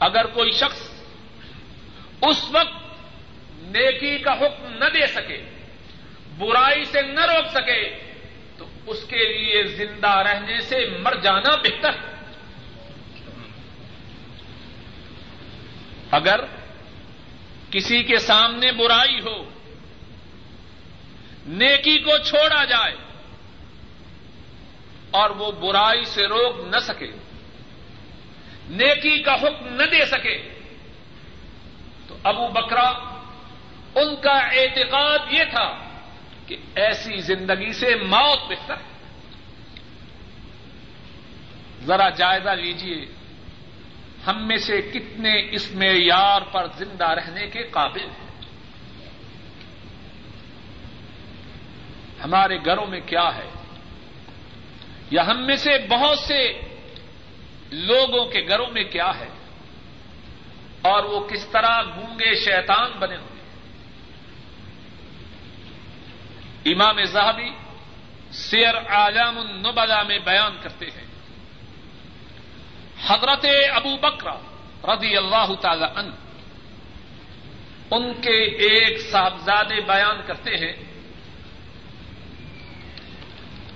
اگر 0.00 0.26
کوئی 0.26 0.50
شخص 0.52 0.90
اس 2.22 2.44
وقت 2.50 2.76
نیکی 3.62 4.18
کا 4.18 4.32
حکم 4.32 4.72
نہ 4.72 4.84
دے 4.84 5.06
سکے، 5.06 5.42
برائی 6.38 6.84
سے 6.84 7.02
نہ 7.02 7.20
روک 7.20 7.46
سکے، 7.50 7.98
تو 8.58 8.64
اس 8.86 9.04
کے 9.08 9.32
لیے 9.32 9.62
زندہ 9.62 10.08
رہنے 10.08 10.60
سے 10.60 10.98
مر 11.02 11.14
جانا 11.14 11.56
بہتر۔ 11.56 11.90
ہے 11.90 12.10
اگر 16.10 16.40
کسی 17.70 18.02
کے 18.02 18.18
سامنے 18.18 18.72
برائی 18.72 19.20
ہو، 19.20 19.50
نیکی 21.46 21.98
کو 21.98 22.18
چھوڑا 22.18 22.64
جائے 22.64 22.96
اور 25.10 25.30
وہ 25.30 25.52
برائی 25.52 26.04
سے 26.04 26.26
روک 26.26 26.74
نہ 26.74 26.78
سکے 26.78 27.12
نیکی 28.70 29.22
کا 29.22 29.34
حکم 29.34 29.66
نہ 29.66 29.82
دے 29.82 30.06
سکے۔ 30.06 30.60
تو 32.08 32.16
ابو 32.22 32.48
بکرا، 32.48 32.88
ان 33.94 34.16
کا 34.16 34.38
اعتقاد 34.38 35.18
یہ 35.30 35.44
تھا 35.50 35.78
کہ 36.46 36.56
ایسی 36.74 37.16
زندگی 37.16 37.72
سے 37.72 37.94
موت 37.96 38.38
بہتر 38.48 38.74
ہے۔ 38.74 38.90
ذرا 41.84 42.08
جائزہ 42.08 42.50
لیجیے 42.50 43.06
ہم 44.26 44.46
میں 44.46 44.56
سے 44.56 44.80
کتنے 44.80 45.48
اس 45.50 45.72
معیار 45.72 46.42
پر 46.42 46.66
زندہ 46.76 47.08
رہنے 47.08 47.46
کے 47.46 47.62
قابل 47.62 48.00
ہیں؟ 48.00 48.30
ہمارے 52.24 52.58
گھروں 52.64 52.86
میں 52.86 53.00
کیا 53.06 53.36
ہے؟ 53.36 53.50
یا 55.10 55.26
ہم 55.26 55.46
میں 55.46 55.56
سے 55.56 55.70
بہت 55.88 56.18
سے 56.18 56.52
لوگوں 57.70 58.26
کے 58.26 58.40
گھروں 58.48 58.70
میں 58.70 58.84
کیا 58.84 59.18
ہے 59.18 59.28
اور 60.82 61.04
وہ 61.04 61.28
کس 61.28 61.46
طرح 61.46 61.82
گونگے 61.82 62.34
شیطان 62.34 62.90
بنے 62.98 63.16
ہوئے 63.16 63.40
امام 66.72 67.04
زہبی 67.04 67.50
سیر 68.32 68.76
عالم 68.76 69.38
النبلا 69.38 70.02
میں 70.02 70.18
بیان 70.18 70.56
کرتے 70.62 70.86
ہیں۔ 70.86 71.06
حضرت 73.06 73.46
ابو 73.72 73.96
بکرا 73.96 74.36
رضی 74.94 75.16
اللہ 75.16 75.54
تعالی 75.60 75.86
ان 75.96 76.10
ان 77.90 78.12
کے 78.22 78.42
ایک 78.44 79.00
صاحبزادے 79.00 79.80
بیان 79.80 80.20
کرتے 80.26 80.56
ہیں، 80.56 80.72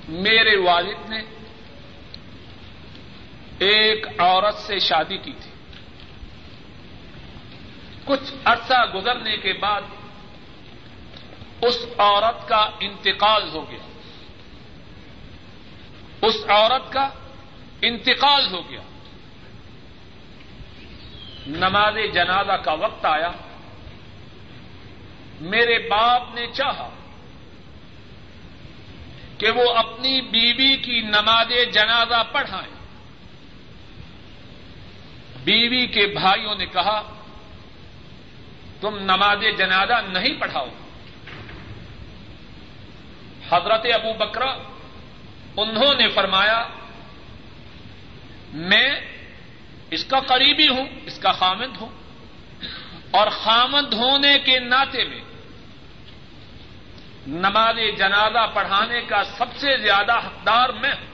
میرے 0.09 0.57
والد 0.57 1.11
نے 1.11 1.34
ایک 3.59 4.07
عورت 4.19 4.55
سے 4.55 4.79
شادی 4.79 5.17
کی 5.17 5.33
تھی۔ 5.33 5.51
کچھ 8.05 8.35
عرصہ 8.45 8.93
گزرنے 8.95 9.37
کے 9.37 9.53
بعد 9.53 9.83
اس 11.63 11.87
عورت 11.99 12.49
کا 12.49 12.71
انتقال 12.81 13.49
ہو 13.55 13.71
گیا۔ 13.71 13.93
اس 16.23 16.37
عورت 16.49 16.93
کا 16.93 17.09
انتقال 17.83 18.55
ہو 18.55 18.71
گیا۔ 18.71 18.81
نماز 21.47 21.95
جنازہ 22.15 22.53
کا 22.53 22.73
وقت 22.73 23.07
آیا۔ 23.07 23.31
میرے 25.41 25.89
باپ 25.89 26.35
نے 26.35 26.47
چاہا 26.53 26.91
کہ 29.39 29.51
وہ 29.51 29.75
اپنی 29.75 30.21
بیوی 30.21 30.77
کی 30.77 31.01
نماز 31.01 31.47
جنازہ 31.73 32.23
پڑھائیں۔ 32.33 32.84
بیوی 35.45 35.87
کے 35.87 36.07
بھائیوں 36.07 36.55
نے 36.55 36.67
کہا، 36.67 37.15
تم 38.81 38.99
نماز 38.99 39.39
جنازہ 39.59 39.93
نہیں 40.09 40.41
پڑھاؤ۔ 40.41 40.69
حضرت 43.53 43.87
ابو 43.95 44.13
بکرا 44.13 44.57
انہوں 45.57 45.95
نے 45.95 46.09
فرمایا، 46.09 46.69
میں 48.53 49.01
اس 49.91 50.05
کا 50.05 50.21
قریبی 50.21 50.69
ہوں، 50.69 50.87
اس 51.07 51.19
کا 51.19 51.33
خامند 51.33 51.77
ہوں۔ 51.81 51.89
اور 53.11 53.27
خامند 53.31 53.95
ہونے 53.95 54.39
کے 54.39 54.59
ناطے 54.59 55.05
میں 55.05 55.21
نماز 57.27 57.77
جنازہ 57.99 58.47
پڑھانے 58.55 59.01
کا 59.01 59.25
سب 59.25 59.47
سے 59.57 59.77
زیادہ 59.77 60.13
حقدار 60.13 60.69
میں 60.69 60.93
ہوں۔ 60.93 61.14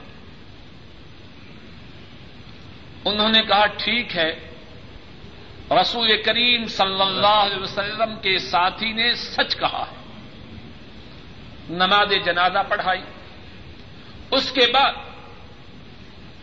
انہوں 3.05 3.29
نے 3.29 3.41
کہا، 3.41 3.65
ٹھیک 3.65 4.17
ہے. 4.17 4.47
رسول 5.81 6.21
کریم 6.25 6.65
صلی 6.65 7.01
اللہ 7.01 7.27
علیہ 7.27 7.63
وسلم 7.63 8.15
کے 8.21 8.37
ساتھی 8.37 8.93
نے 8.93 9.13
سچ 9.15 9.55
کہا۔ 9.55 9.85
ہے 9.91 10.01
نماز 11.69 12.13
جنازہ 12.25 12.59
پڑھائی۔ 12.69 13.01
اس 14.31 14.51
کے 14.51 14.71
بعد 14.73 14.93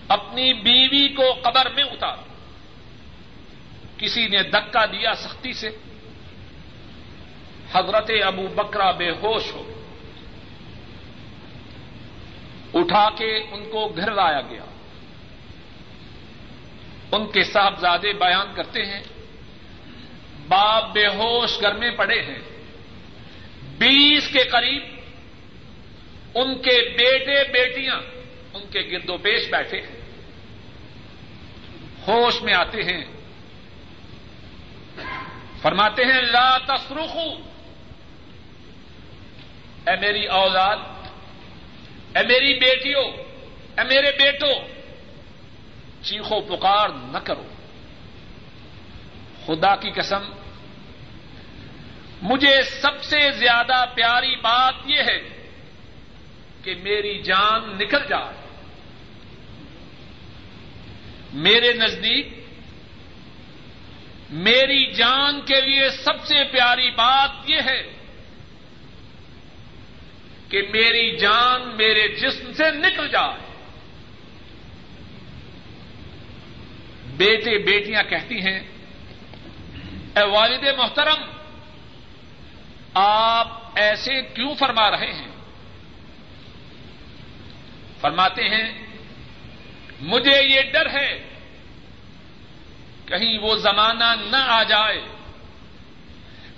اپنی 0.09 0.53
بیوی 0.53 1.09
کو 1.09 1.33
قبر 1.43 1.69
میں 1.75 1.85
اتارا۔ 1.85 2.23
کسی 3.99 4.29
نے 4.29 4.43
دکا 4.43 4.87
دیا 4.87 5.15
سختی 5.15 5.53
سے۔ 5.53 5.71
حضرت 7.73 8.11
ابو 8.27 8.49
بکرا 8.49 8.91
بے 8.91 9.11
ہوش 9.11 9.53
ہو 9.53 9.85
اٹھا 12.75 13.11
کے 13.11 13.37
ان 13.37 13.65
کو 13.65 13.89
گھر 13.97 14.11
لایا 14.11 14.41
گیا۔ 14.41 14.65
ان 17.13 17.27
کے 17.27 17.43
صاحبزادے 17.43 18.13
بیان 18.13 18.55
کرتے 18.55 18.85
ہیں، 18.85 19.03
باپ 20.49 20.93
بے 20.93 21.07
ہوش 21.07 21.61
گھر 21.61 21.75
میں 21.75 21.91
پڑے 21.91 22.23
ہیں۔ 22.23 22.39
بیس 23.79 24.29
کے 24.29 24.39
قریب 24.39 24.83
ان 26.35 26.55
کے 26.55 26.95
بیٹے 26.99 27.53
بیٹیاں 27.53 28.01
ان 28.55 28.63
کے 28.71 28.81
گرد 28.81 29.11
و 29.11 29.17
پیش 29.17 29.49
بیٹھے 29.51 29.81
ہیں۔ 29.81 30.01
ہوش 32.09 32.43
میں 32.43 32.55
آتے 32.55 32.83
ہیں۔ 32.83 33.05
فرماتے 35.63 36.05
ہیں، 36.05 36.23
لا 36.23 36.59
تصرخو۔ 36.59 37.31
اے 39.87 39.97
میری 40.01 40.27
اولاد، 40.27 40.77
اے 42.17 42.23
میری 42.27 42.55
بیٹیوں 42.55 43.05
اے 43.79 43.85
میرے 43.85 44.11
بیٹوں 44.19 44.78
چیخو 46.03 46.41
پکار 46.41 46.89
نہ 46.89 47.19
کرو۔ 47.19 47.45
خدا 49.47 49.77
کی 49.77 49.91
قسم، 49.91 50.23
مجھے 52.23 52.63
سب 52.63 53.05
سے 53.05 53.31
زیادہ 53.31 53.85
پیاری 53.95 54.37
بات 54.37 54.75
یہ 54.87 55.01
ہے 55.01 55.47
کہ 56.63 56.75
میری 56.83 57.23
جان 57.23 57.77
نکل 57.79 57.99
جائے۔ 58.09 58.49
میرے 61.33 61.73
نزدیک، 61.73 62.29
میری 64.31 64.93
جان 64.93 65.41
کے 65.41 65.61
لیے 65.61 65.91
سب 65.91 66.25
سے 66.25 66.45
پیاری 66.45 66.91
بات 66.91 67.51
یہ 67.51 67.61
ہے 67.67 67.83
کہ 70.49 70.63
میری 70.71 71.17
جان 71.17 71.63
میرے 71.77 72.09
جسم 72.09 72.53
سے 72.53 72.71
نکل 72.71 73.09
جائے۔ 73.09 73.48
بیٹے 77.19 77.59
بیٹیاں 77.59 78.03
کہتی 78.03 78.41
ہیں، 78.41 78.61
اے 80.17 80.23
والد 80.23 80.65
محترم، 80.79 81.23
آپ 82.95 83.49
ایسے 83.75 84.23
کیوں 84.23 84.55
فرما 84.55 84.91
رہے 84.91 85.13
ہیں؟ 85.13 85.29
فرماتے 88.01 88.49
ہیں، 88.49 88.87
مجھے 90.01 90.43
یہ 90.43 90.61
ڈر 90.73 90.91
ہے، 90.91 91.29
کہیں 93.07 93.39
وہ 93.39 93.55
زمانہ 93.57 94.15
نہ 94.31 94.37
آ 94.37 94.63
جائے، 94.63 95.01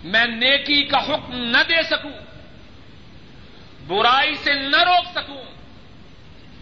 میں 0.05 0.27
نیکی 0.27 0.83
کا 0.83 0.99
حکم 0.99 1.35
نہ 1.35 1.63
دے 1.69 1.83
سکوں، 1.83 2.19
برائی 3.87 4.35
سے 4.35 4.55
نہ 4.55 4.83
روک 4.83 5.07
سکوں۔ 5.15 5.45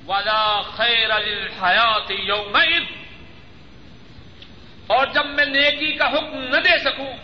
ولا 0.09 0.63
خیر 0.63 1.11
الحیات 1.11 2.11
یوم 2.11 2.57
اور 4.89 5.07
جب 5.07 5.27
میں 5.27 5.45
نیکی 5.45 5.93
کا 5.93 6.07
حکم 6.09 6.39
نہ 6.39 6.61
دے 6.61 6.79
سکوں، 6.79 7.17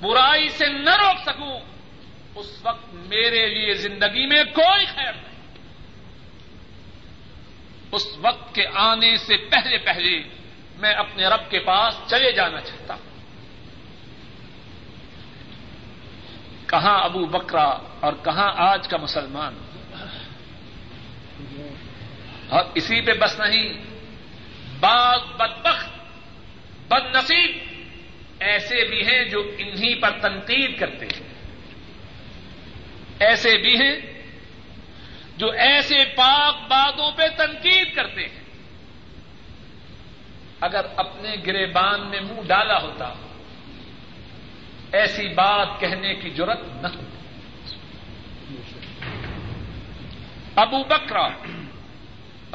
برائی 0.00 0.48
سے 0.48 0.68
نہ 0.68 0.90
روک 0.90 1.16
سکوں، 1.22 1.60
اس 2.34 2.58
وقت 2.62 2.94
میرے 2.94 3.46
لیے 3.46 3.74
زندگی 3.74 4.26
میں 4.26 4.44
کوئی 4.44 4.86
خیر 4.86 5.12
نہیں۔ 5.12 5.58
اس 7.92 8.06
وقت 8.18 8.54
کے 8.54 8.66
آنے 8.74 9.16
سے 9.16 9.36
پہلے 9.36 9.78
پہلے 9.78 10.22
میں 10.76 10.92
اپنے 10.92 11.26
رب 11.26 11.50
کے 11.50 11.58
پاس 11.58 11.94
چلے 12.06 12.32
جانا 12.32 12.60
چاہتا 12.60 12.94
ہوں۔ 12.94 13.14
کہاں 16.66 17.04
ابو 17.04 17.26
بکرا 17.26 17.78
اور 18.00 18.12
کہاں 18.24 18.52
آج 18.56 18.88
کا 18.88 18.96
مسلمان؟ 18.96 19.54
اور 22.48 22.64
اسی 22.74 23.00
پہ 23.00 23.12
بس 23.12 23.40
نہیں 23.40 23.84
بعض 24.80 25.20
بدبخت 25.36 25.73
بد 26.88 27.16
نصیب 27.16 27.58
ایسے 28.40 28.88
بھی 28.88 29.06
ہیں 29.06 29.24
جو 29.24 29.50
انہی 29.58 29.94
پر 29.94 30.10
تنقید 30.10 30.78
کرتے 30.78 31.06
ہیں۔ 31.06 31.34
ایسے 33.18 33.56
بھی 33.56 33.76
ہیں 33.76 33.96
جو 35.36 35.50
ایسے 35.50 36.04
پاک 36.16 36.54
باتوں 36.68 37.12
پہ 37.16 37.22
تنقید 37.36 37.94
کرتے 37.94 38.20
ہیں۔ 38.20 38.44
اگر 40.60 40.86
اپنے 40.96 41.36
گریبان 41.46 42.06
میں 42.06 42.20
منہ 42.20 42.40
ڈالا 42.46 42.82
ہوتا، 42.82 43.14
ایسی 44.92 45.28
بات 45.28 45.68
کہنے 45.80 46.14
کی 46.14 46.30
ضرورت 46.30 46.58
نہ 46.82 46.86
ابو 50.56 50.84
بکرا 50.84 51.28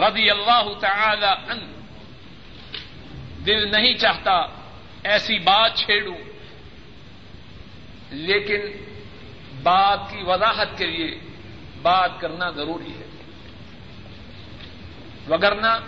رضی 0.09 0.29
اللہ 0.29 0.73
تعالی 0.79 1.51
عنہ 1.51 1.78
دل 3.45 3.71
نہیں 3.71 3.93
چاہتا، 3.93 4.41
ایسی 5.03 5.39
بات 5.39 5.75
چھیڑوں۔ 5.75 6.17
لیکن 8.09 8.61
بات 9.63 9.99
کی 10.09 10.17
وضاحت 10.23 10.77
کے 10.77 10.87
لیے 10.87 11.19
بات 11.81 12.11
کرنا 12.19 12.49
ضروری 12.49 12.91
ہے۔ 12.91 13.05
وگرنہ 15.29 15.79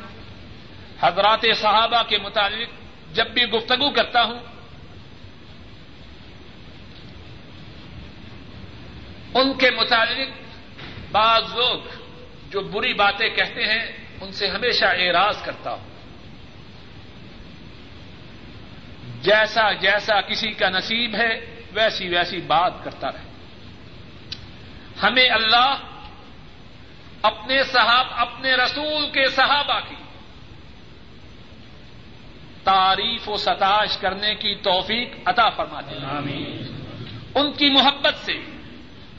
حضرات 0.99 1.45
صحابہ 1.55 2.03
کے 2.07 2.17
متعلق 2.17 2.69
جب 3.15 3.27
بھی 3.27 3.43
گفتگو 3.43 3.89
کرتا 3.89 4.23
ہوں، 4.23 4.39
ان 9.33 9.57
کے 9.57 9.71
متعلق 9.71 10.29
بعض 11.11 11.43
لوگ 11.55 11.81
جو 12.49 12.61
بری 12.61 12.93
باتیں 12.93 13.29
کہتے 13.29 13.65
ہیں، 13.65 13.85
ان 14.21 14.31
سے 14.31 14.47
ہمیشہ 14.47 14.85
اعراض 14.85 15.43
کرتا 15.43 15.71
ہوں۔ 15.71 15.90
جیسا 19.21 19.71
جیسا 19.71 20.21
کسی 20.21 20.51
کا 20.51 20.69
نصیب 20.69 21.15
ہے 21.15 21.62
ویسی 21.73 22.07
ویسی 22.07 22.41
بات 22.41 22.73
کرتا 22.84 23.12
رہے۔ 23.12 23.31
ہمیں 25.03 25.29
اللہ 25.29 25.75
اپنے 27.21 27.63
صحاب 27.63 28.07
اپنے 28.12 28.53
رسول 28.53 29.10
کے 29.10 29.27
صحابہ 29.27 29.79
کی 29.89 29.95
تعریف 32.63 33.29
و 33.29 33.38
ستاش 33.38 33.97
کرنے 33.97 34.36
کی 34.36 34.55
توفیق 34.55 35.10
عطا 35.25 35.49
فرماتے 35.49 35.95
ہیں۔ 35.95 36.07
ان 37.36 37.53
کی 37.53 37.69
محبت 37.69 38.15
سے 38.15 38.34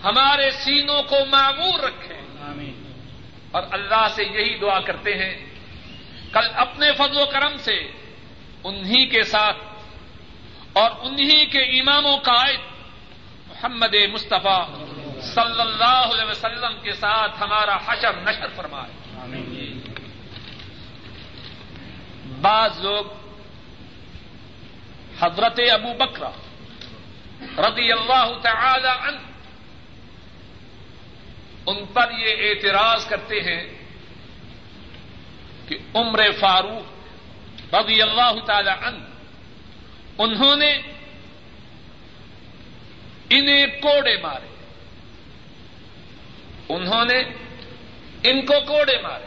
ہمارے 0.04 0.50
سینوں 0.50 1.02
کو 1.02 1.16
معمور 1.30 1.80
رکھیں۔ 1.80 2.22
اور 3.50 3.62
اللہ 3.70 4.06
سے 4.10 4.24
یہی 4.24 4.58
دعا 4.58 4.80
کرتے 4.80 5.14
ہیں 5.14 5.44
کل 6.32 6.46
اپنے 6.54 6.92
فضل 6.92 7.16
و 7.16 7.26
کرم 7.26 7.56
سے 7.56 7.90
انہی 8.64 9.06
کے 9.06 9.22
ساتھ 9.22 9.56
اور 10.72 10.90
انہی 11.02 11.46
کے 11.46 11.62
امام 11.80 12.06
و 12.06 12.16
قائد 12.16 12.60
محمد 13.48 13.94
مصطفیٰ 14.12 14.62
صلی 15.34 15.60
اللہ 15.60 16.04
علیہ 16.12 16.24
وسلم 16.24 16.80
کے 16.82 16.92
ساتھ 16.92 17.42
ہمارا 17.42 17.76
حشر 17.86 18.16
نشر 18.22 18.48
فرمائے۔ 18.56 18.92
بعض 22.40 22.80
لوگ 22.80 23.04
حضرت 25.20 25.60
ابو 25.72 25.92
بکرا 25.94 26.30
رضی 27.58 27.92
اللہ 27.92 28.32
تعالی 28.42 28.88
عنہ 28.88 29.20
ان 31.66 31.84
پر 31.92 32.10
یہ 32.18 32.48
اعتراض 32.48 33.06
کرتے 33.06 33.40
ہیں 33.40 33.62
کہ 35.68 35.78
عمر 35.94 36.20
فاروق 36.40 37.74
رضی 37.74 38.02
اللہ 38.02 38.44
تعالی 38.46 38.70
عنہ 38.70 39.11
انہوں 40.18 40.56
نے 40.56 40.78
انہیں 43.30 43.66
کوڑے 43.66 44.16
مارے۔ 44.16 44.46
انہوں 46.68 47.04
نے 47.04 47.18
ان 48.30 48.46
کو 48.46 48.54
کوڑے 48.66 48.98
مارے۔ 49.02 49.24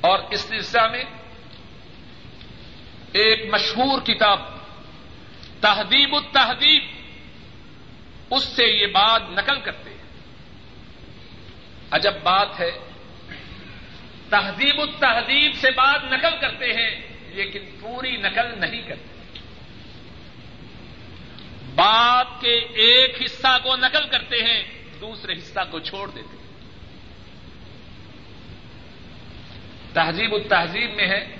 اور 0.00 0.18
اس 0.30 0.40
سلسلہ 0.40 0.90
میں 0.90 1.04
ایک 3.12 3.54
مشہور 3.54 4.00
کتاب، 4.00 4.40
تہذیب 5.60 6.14
التہذیب، 6.14 6.82
اس 8.30 8.44
سے 8.44 8.64
یہ 8.64 8.86
بات 8.86 9.22
نقل 9.30 9.60
کرتے 9.60 9.90
ہیں۔ 9.90 10.04
عجب 11.90 12.12
بات 12.22 12.60
ہے، 12.60 12.70
تہذیب 14.28 14.80
التہذیب 14.80 15.54
سے 15.54 15.70
بات 15.70 16.04
نقل 16.04 16.36
کرتے 16.40 16.66
ہیں۔ 16.66 17.09
لیکن 17.34 17.60
پوری 17.80 18.16
نقل 18.16 18.60
نہیں 18.60 18.82
کرتے۔ 18.82 19.38
بات 21.74 22.26
کے 22.40 22.58
ایک 22.58 23.22
حصہ 23.24 23.58
کو 23.62 23.76
نقل 23.76 24.08
کرتے 24.08 24.36
ہیں، 24.36 24.64
دوسرے 25.00 25.32
حصہ 25.32 25.60
کو 25.70 25.80
چھوڑ 25.80 26.10
دیتے 26.10 26.36
ہیں۔ 26.36 26.40
تہذیب 29.92 30.34
التہذیب 30.34 30.94
میں 30.94 31.06
ہے۔ 31.06 31.36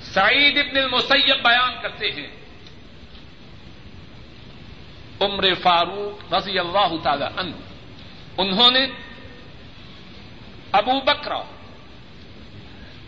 سعید 0.00 0.58
ابن 0.58 0.76
المسیب 0.78 1.36
بیان 1.44 1.82
کرتے 1.82 2.10
ہیں۔ 2.10 2.26
عمر 5.20 5.54
فاروق 5.62 6.34
رضی 6.34 6.58
اللہ 6.58 6.92
تعالی 7.02 7.24
عنہ۔ 7.36 7.56
انہوں 8.38 8.70
نے 8.70 8.86
ابو 10.72 11.00
بکرا 11.00 11.42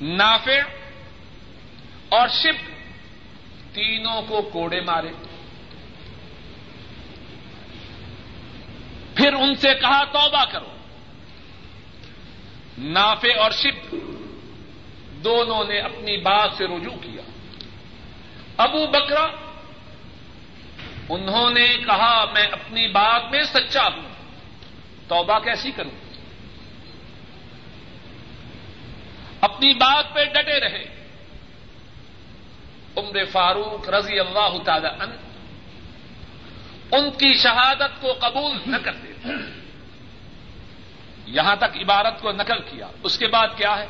نافع 0.01 0.78
اور 2.09 2.29
شپ 2.29 2.71
تینوں 3.75 4.23
کو 4.23 4.43
کوڑے 4.43 4.81
مارے۔ 4.81 5.09
پھر 9.15 9.33
ان 9.33 9.55
سے 9.55 9.75
کہا، 9.75 10.05
توبہ 10.05 10.45
کرو۔ 10.53 10.77
نافع 12.79 13.39
اور 13.39 13.51
شپ 13.51 13.95
دونوں 15.25 15.65
نے 15.65 15.79
اپنی 15.79 16.17
بات 16.17 16.51
سے 16.59 16.65
رجوع 16.65 16.97
کیا۔ 17.03 17.23
ابو 18.57 18.87
بکرا 18.87 19.27
انہوں 21.09 21.51
نے 21.51 21.69
کہا، 21.87 22.25
میں 22.25 22.47
اپنی 22.47 22.89
بات 22.89 23.23
میں 23.31 23.43
سچا 23.43 23.85
ہوں۔ 23.85 24.09
توبہ 25.09 25.39
کیسی 25.39 25.71
کروں؟ 25.71 25.91
اپنی 29.41 29.75
بات 29.75 30.15
پہ 30.15 30.25
ڈٹے 30.25 30.61
رہے۔ 30.61 30.98
عمر 32.99 33.25
فاروق 33.25 33.89
رضی 33.89 34.21
اللہ 34.21 34.63
تعالی 34.65 34.87
عنہ، 34.87 35.15
ان 36.93 37.11
کی 37.11 37.35
شہادت 37.35 38.01
کو 38.01 38.13
قبول 38.13 38.53
نہ 38.67 38.77
کرتے 38.77 39.09
یہاں 41.27 41.57
تک 41.57 41.77
عبارت 41.77 42.21
کو 42.21 42.33
نقل 42.33 42.59
کیا۔ 42.59 42.87
اس 43.03 43.19
کے 43.19 43.27
بعد 43.27 43.49
کیا 43.57 43.79
ہے؟ 43.79 43.87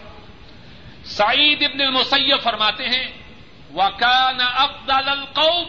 سعید 1.05 1.63
ابن 1.63 1.81
المسیب 1.81 2.43
فرماتے 2.43 2.89
ہیں 2.89 3.07
وکان 3.75 4.37
افضل 4.41 5.09
القوم۔ 5.09 5.65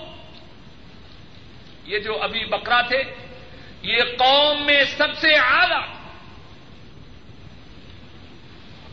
یہ 1.86 2.00
جو 2.00 2.22
ابھی 2.22 2.46
بکرا 2.46 2.82
تھے، 2.82 3.04
یہ 3.82 3.98
قوم 4.18 4.66
میں 4.66 4.84
سب 4.84 5.08
سے 5.18 5.36
اعلی۔ 5.36 5.94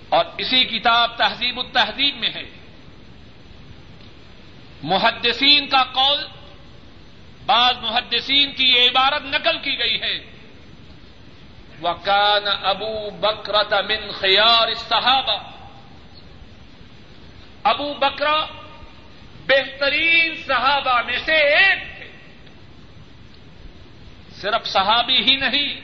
اور 0.09 0.25
اسی 0.39 0.65
کتاب 0.65 1.17
تہذیب 1.17 1.59
التہذیب 1.61 2.17
میں 2.17 2.31
ہے۔ 2.35 2.66
محدثین 4.83 5.69
کا 5.69 5.85
قول، 5.85 6.25
بعض 7.47 7.77
محدثین 7.77 8.53
کی 8.53 8.65
یہ 8.65 8.91
عبارت 8.91 9.23
نقل 9.23 9.59
کی 9.59 9.79
گئی 9.79 10.01
ہے۔ 10.01 10.37
وکان 11.83 12.45
ابو 12.47 13.11
بکرت 13.11 13.73
من 13.73 14.11
خیار 14.11 14.75
صحابہ 14.75 15.51
ابو 17.63 17.95
بکرا 17.95 18.47
بہترین 19.47 20.35
صحابہ 20.47 21.03
میں 21.07 21.19
سے 21.19 21.35
ایک 21.35 21.99
تھے۔ 21.99 22.11
صرف 24.31 24.67
صحابی 24.67 25.17
ہی 25.17 25.37
نہیں، 25.37 25.81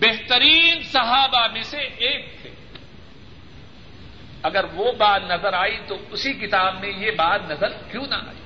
بہترین 0.00 0.82
صحابہ 0.82 1.46
میں 1.52 1.62
سے 1.62 1.78
ایک 1.78 2.42
تھے۔ 2.42 2.50
اگر 4.42 4.64
وہ 4.64 4.92
بات 4.92 5.22
نظر 5.28 5.52
آئی 5.52 5.78
تو 5.86 5.96
اسی 6.10 6.32
کتاب 6.32 6.80
میں 6.80 6.88
یہ 6.88 7.10
بات 7.10 7.40
نظر 7.50 7.68
کیوں 7.90 8.06
نہ 8.06 8.14
آئی؟ 8.14 8.38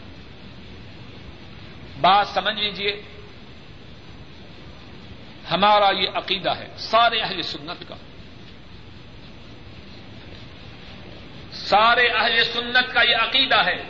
بات 2.01 2.27
سمجھ 2.27 2.55
لیجیے 2.55 3.03
ہمارا 5.51 5.91
یہ 5.99 6.09
عقیدہ 6.15 6.51
ہے، 6.51 6.69
سارے 6.77 7.21
اہل 7.21 7.43
سنت 7.43 7.89
کا۔ 7.89 7.95
سارے 11.53 12.09
اہل 12.09 12.45
سنت 12.45 12.95
کا 12.95 13.03
یہ 13.03 13.17
عقیدہ 13.17 13.65
ہے 13.65 13.83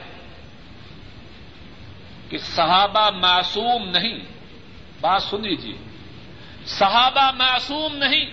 کہ 2.29 2.39
صحابہ 2.39 3.11
معصوم 3.11 3.89
نہیں۔ 3.89 4.19
بات 5.01 5.23
سن 5.23 5.43
لیجیے 5.43 5.77
صحابہ 6.67 7.31
معصوم 7.37 7.97
نہیں، 7.97 8.25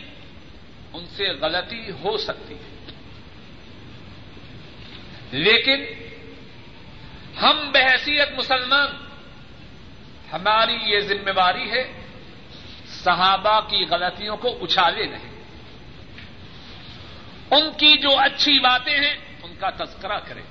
ان 0.93 1.05
سے 1.05 1.29
غلطی 1.29 1.91
ہو 1.91 2.17
سکتی 2.17 2.53
ہے۔ 2.53 2.68
لیکن 5.31 5.85
ہم 7.41 7.71
بحثیت 7.71 8.29
مسلمان، 8.37 8.87
ہماری 10.33 10.77
یہ 10.85 10.99
ذمہ 10.99 11.31
داری 11.31 11.71
ہے 11.71 12.01
صحابہ 12.85 13.59
کی 13.59 13.85
غلطیوں 13.85 14.37
کو 14.37 14.63
اچھالے 14.63 15.05
نہیں۔ 15.05 15.43
ان 17.51 17.71
کی 17.77 17.97
جو 17.97 18.09
اچھی 18.17 18.59
باتیں 18.59 18.99
ہیں، 18.99 19.15
ان 19.43 19.53
کا 19.59 19.69
تذکرہ 19.69 20.19
کریں۔ 20.19 20.43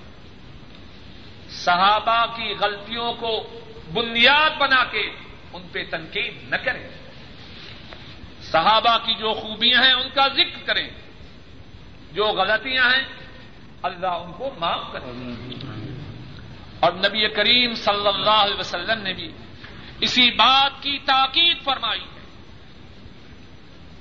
صحابہ 1.51 2.37
کی 2.37 2.55
غلطیوں 2.61 3.12
کو 3.12 3.61
بنیاد 3.95 4.51
بنا 4.59 4.85
کے 4.85 5.11
ان 5.53 5.62
پہ 5.73 5.85
تنقید 5.91 6.49
نہ 6.49 6.57
کریں۔ 6.57 6.88
صحابہ 8.43 8.99
کی 8.99 9.14
جو 9.14 9.33
خوبیاں 9.33 9.85
ہیں، 9.85 9.93
ان 9.93 10.09
کا 10.14 10.29
ذکر 10.29 10.67
کریں۔ 10.67 10.88
جو 12.12 12.25
غلطیاں 12.25 12.85
ہیں 12.85 13.28
اللہ 13.83 14.07
ان 14.07 14.33
کو 14.33 14.51
معاف 14.59 14.93
کرے 14.93 15.11
اور 16.81 16.93
نبی 16.93 17.29
کریم 17.29 17.75
صلی 17.75 18.09
اللہ 18.09 18.31
علیہ 18.31 18.59
وسلم 18.59 19.03
نے 19.03 19.12
بھی 19.12 19.33
اسی 20.01 20.31
بات 20.31 20.83
کی 20.83 20.99
تاکید 20.99 21.64
فرمائی 21.64 22.01
ہے۔ 22.01 22.25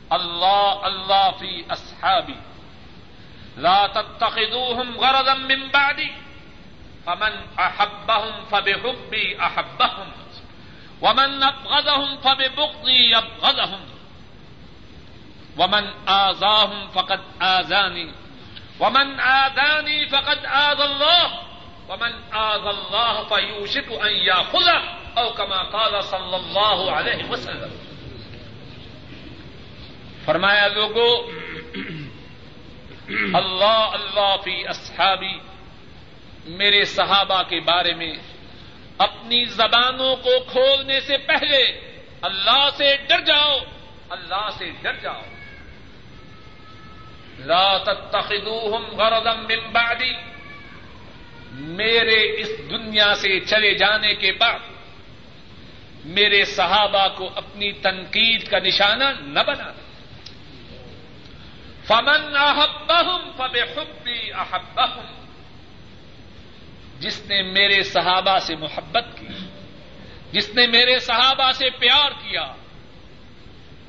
اللہ 0.09 0.73
اللہ 0.83 1.29
فی 1.39 1.63
اصحابی، 1.69 2.33
لا 3.57 3.87
تتخذوهم 3.87 4.99
غرضا 4.99 5.33
من 5.33 5.67
بعدی، 5.67 6.09
فمن 7.05 7.31
احبهم 7.57 8.45
فبحبی 8.49 9.35
احبهم 9.39 10.09
ومن 11.01 11.43
ابغضهم 11.43 12.17
فببغضی 12.17 13.15
ابغضهم 13.15 13.83
ومن 15.57 15.85
آزاهم 16.05 16.87
فقد 16.93 17.19
آزانی 17.39 18.11
ومن 18.79 19.19
آدانی 19.19 20.05
فقد 20.05 20.45
آد 20.45 20.81
اللہ. 20.81 21.27
ومن 21.89 22.11
آد 22.31 22.67
اللہ 22.67 23.21
فیوشک 23.29 23.91
ان 24.01 24.11
یاخذ 24.11 24.67
او 25.15 25.29
کما 25.29 25.63
قال 25.63 26.01
صلی 26.01 26.33
اللہ 26.33 26.91
علیہ 26.91 27.31
وسلم. 27.31 27.75
فرمایا 30.25 30.67
لوگو، 30.67 31.31
اللہ 33.37 33.89
اللہ 33.93 34.35
فی 34.43 34.67
اصحابی، 34.67 35.39
میرے 36.45 36.85
صحابہ 36.85 37.41
کے 37.43 37.59
بارے 37.59 37.93
میں 37.93 38.13
اپنی 38.97 39.45
زبانوں 39.45 40.15
کو 40.15 40.29
کھولنے 40.51 40.99
سے 40.99 41.17
پہلے 41.17 41.63
اللہ 42.21 42.69
سے 42.77 42.97
ڈر 43.09 43.21
جاؤ، 43.21 43.57
اللہ 44.09 44.49
سے 44.57 44.71
ڈر 44.81 44.93
جاؤ۔ 44.93 45.21
لا 47.45 47.77
تتخذوهم 47.77 48.83
غرضا 48.97 49.33
من 49.33 49.71
بعدی 49.71 50.13
میرے 51.57 52.41
اس 52.41 52.49
دنیا 52.69 53.13
سے 53.15 53.39
چلے 53.39 53.73
جانے 53.73 54.13
کے 54.15 54.31
بعد 54.31 54.59
میرے 56.05 56.45
صحابہ 56.45 57.07
کو 57.17 57.29
اپنی 57.35 57.71
تنقید 57.71 58.49
کا 58.49 58.59
نشانہ 58.59 59.03
نہ 59.21 59.39
بنا 59.47 59.71
فمن 61.87 62.35
احبهم 62.35 63.31
فبحبی 63.37 64.31
احبهم. 64.31 65.05
جس 66.99 67.21
نے 67.25 67.41
میرے 67.41 67.83
صحابہ 67.83 68.37
سے 68.39 68.55
محبت 68.55 69.05
کی، 69.17 69.27
جس 70.31 70.49
نے 70.55 70.67
میرے 70.67 70.99
صحابہ 70.99 71.51
سے 71.51 71.69
پیار 71.69 72.11
کیا 72.11 72.53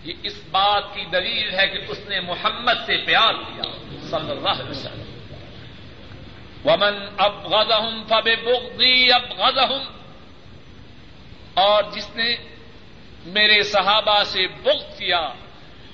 یہ 0.09 0.15
اس 0.23 0.41
بات 0.51 0.95
کی 0.95 1.05
دلیل 1.05 1.55
ہے 1.55 1.67
کہ 1.67 1.79
اس 1.89 1.99
نے 2.09 2.21
محمد 2.21 2.87
سے 2.87 2.97
پیار 2.97 3.35
کیا، 3.35 3.97
صلی 4.01 4.31
اللہ 4.31 4.49
علیہ 4.49 4.71
وسلم۔ 4.71 5.19
ومن 6.65 7.09
اب 7.19 7.47
غزم 7.47 8.03
فب 8.09 8.29
اب 9.13 9.73
اور 11.55 11.83
جس 11.93 12.17
نے 12.17 12.37
میرے 13.27 13.63
صحابہ 13.63 14.23
سے 14.25 14.47
بغض 14.47 14.99
کیا، 14.99 15.33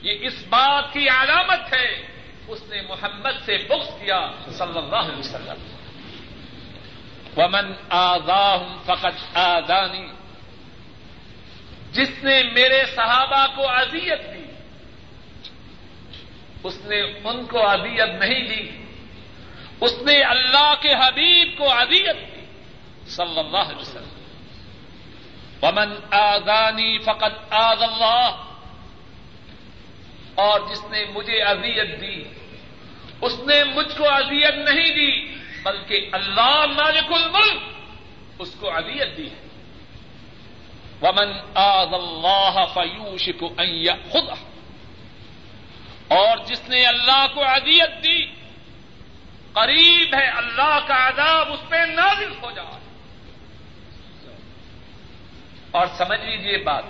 یہ 0.03 0.13
اس 0.21 0.45
بات 0.49 0.93
کی 0.93 1.09
علامت 1.09 1.75
ہے، 1.75 2.07
اس 2.49 2.63
نے 2.69 2.83
محمد 2.83 3.45
سے 3.45 3.59
بغض 3.59 3.89
کیا، 3.89 4.31
صلی 4.51 4.79
اللہ 4.79 4.97
علیہ 4.97 5.19
وسلم۔ 5.19 5.75
ومن 7.37 7.73
آزاہم 7.89 8.77
فقط 8.85 9.37
آدانی 9.37 10.07
جس 11.95 12.25
نے 12.25 12.43
میرے 12.43 12.85
صحابہ 12.97 13.47
کو 13.57 13.69
اذیت 13.69 14.21
دی، 14.35 14.45
اس 16.63 16.79
نے 16.85 17.01
ان 17.01 17.47
کو 17.47 17.69
اذیت 17.69 18.23
نہیں 18.23 18.49
دی، 18.49 18.85
اس 19.81 19.93
نے 20.03 20.23
اللہ 20.23 20.75
کے 20.81 20.95
حبیب 20.95 21.59
کو 21.59 21.73
اذیت 21.73 22.17
دی، 22.17 22.45
صلی 23.07 23.39
اللہ 23.39 23.57
علیہ 23.57 23.81
وسلم۔ 23.81 24.15
ومن 25.63 25.95
آزانی 26.11 26.99
فقط 26.99 27.53
آز 27.53 27.83
اللہ 27.83 28.31
اور 30.35 30.61
جس 30.71 30.85
نے 30.91 31.05
مجھے 31.15 31.43
اذیت 31.43 32.01
دی، 32.01 32.23
اس 33.21 33.41
نے 33.47 33.65
مجھ 33.65 33.99
کو 33.99 34.09
اذیت 34.09 34.55
نہیں 34.55 34.91
دی، 34.91 35.35
بلکہ 35.63 36.09
اللہ 36.13 36.65
مالک 36.67 37.13
الملک 37.13 37.63
اس 38.39 38.55
کو 38.61 38.71
اذیت 38.71 39.17
دی 39.17 39.31
ہے۔ 39.31 39.44
ومن 41.05 41.33
آز 41.55 41.95
اللہ 41.95 42.65
فیوش 42.75 43.29
کو 43.41 43.49
خود 44.11 44.25
اور 46.09 46.37
جس 46.47 46.69
نے 46.69 46.85
اللہ 46.85 47.27
کو 47.35 47.45
اذیت 47.45 48.05
دی، 48.05 48.25
قریب 49.53 50.15
ہے 50.15 50.29
اللہ 50.29 50.79
کا 50.87 51.09
عذاب، 51.09 51.53
اس 51.53 51.69
پہ 51.69 51.77
نازل 51.77 52.33
ہو 52.43 52.51
جائے 52.51 52.81
اور 55.71 55.87
سمجھ 55.87 56.21
لیجیے 56.21 56.59
بات۔ 56.59 56.85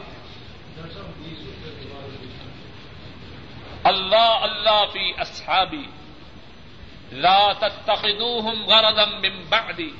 اللہ 3.84 4.38
اللہ 4.42 4.84
فی 4.92 5.12
اصحابی۔ 5.18 5.86
لا 7.12 7.52
تتخذوهم 7.52 8.64
غرضا 8.66 9.04
من 9.04 9.44
بعدی 9.48 9.90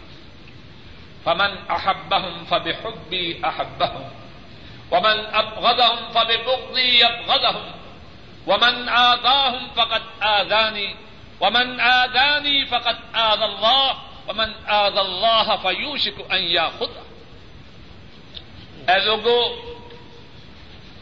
فمن 1.24 1.58
احبهم 1.70 2.44
فبحبی 2.44 3.40
احبهم 3.44 4.10
ومن 4.90 5.26
ابغضهم 5.34 6.12
فببغضی 6.12 7.04
ابغضهم 7.04 7.72
ومن 8.46 8.88
آذاهم 8.88 9.70
فقد 9.74 10.02
آذانی 10.20 10.94
ومن 11.40 11.80
آذانی 11.80 12.64
فقد 12.64 12.96
آذ 13.12 13.42
اللہ 13.42 13.92
ومن 14.28 14.52
آذ 14.66 14.98
اللہ 14.98 15.54
فیوشک 15.62 16.20
ان 16.30 16.42
یاخذ 16.42 16.96
اے 18.88 18.98
لوگوں 19.04 19.74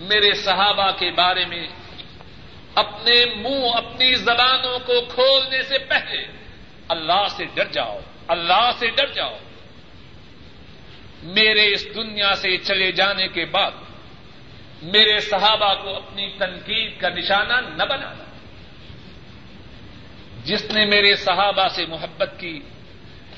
میرے 0.01 0.33
صحابہ 0.35 0.91
کے 0.99 1.11
بارے 1.11 1.45
میں 1.47 1.67
اپنے 2.75 3.25
منہ، 3.37 3.77
اپنی 3.77 4.15
زبانوں 4.15 4.79
کو 4.79 5.01
کھولنے 5.15 5.63
سے 5.63 5.79
پہلے 5.79 6.27
اللہ 6.89 7.27
سے 7.31 7.45
ڈر 7.55 7.65
جاؤ، 7.65 7.99
اللہ 8.29 8.71
سے 8.79 8.87
ڈر 8.87 9.07
جاؤ۔ 9.07 9.37
میرے 11.23 11.73
اس 11.73 11.87
دنیا 11.95 12.35
سے 12.35 12.57
چلے 12.57 12.93
جانے 12.93 13.29
کے 13.29 13.45
بعد 13.45 13.71
میرے 14.83 15.19
صحابہ 15.19 15.75
کو 15.75 15.97
اپنی 15.97 16.33
تنقید 16.39 17.01
کا 17.01 17.09
نشانہ 17.09 17.53
نہ 17.53 17.83
بنانا 17.83 18.25
جس 20.45 20.71
نے 20.71 20.85
میرے 20.85 21.17
صحابہ 21.17 21.69
سے 21.69 21.87
محبت 21.87 22.31
کی، 22.39 22.61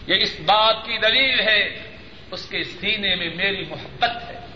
یہ 0.06 0.14
اس 0.14 0.40
بات 0.40 0.76
کی 0.84 0.98
دلیل 0.98 1.40
ہے، 1.40 1.92
اس 2.30 2.48
کے 2.48 2.64
سینے 2.64 3.14
میں 3.14 3.30
میری 3.34 3.64
محبت 3.64 4.10
ہے۔ 4.28 4.46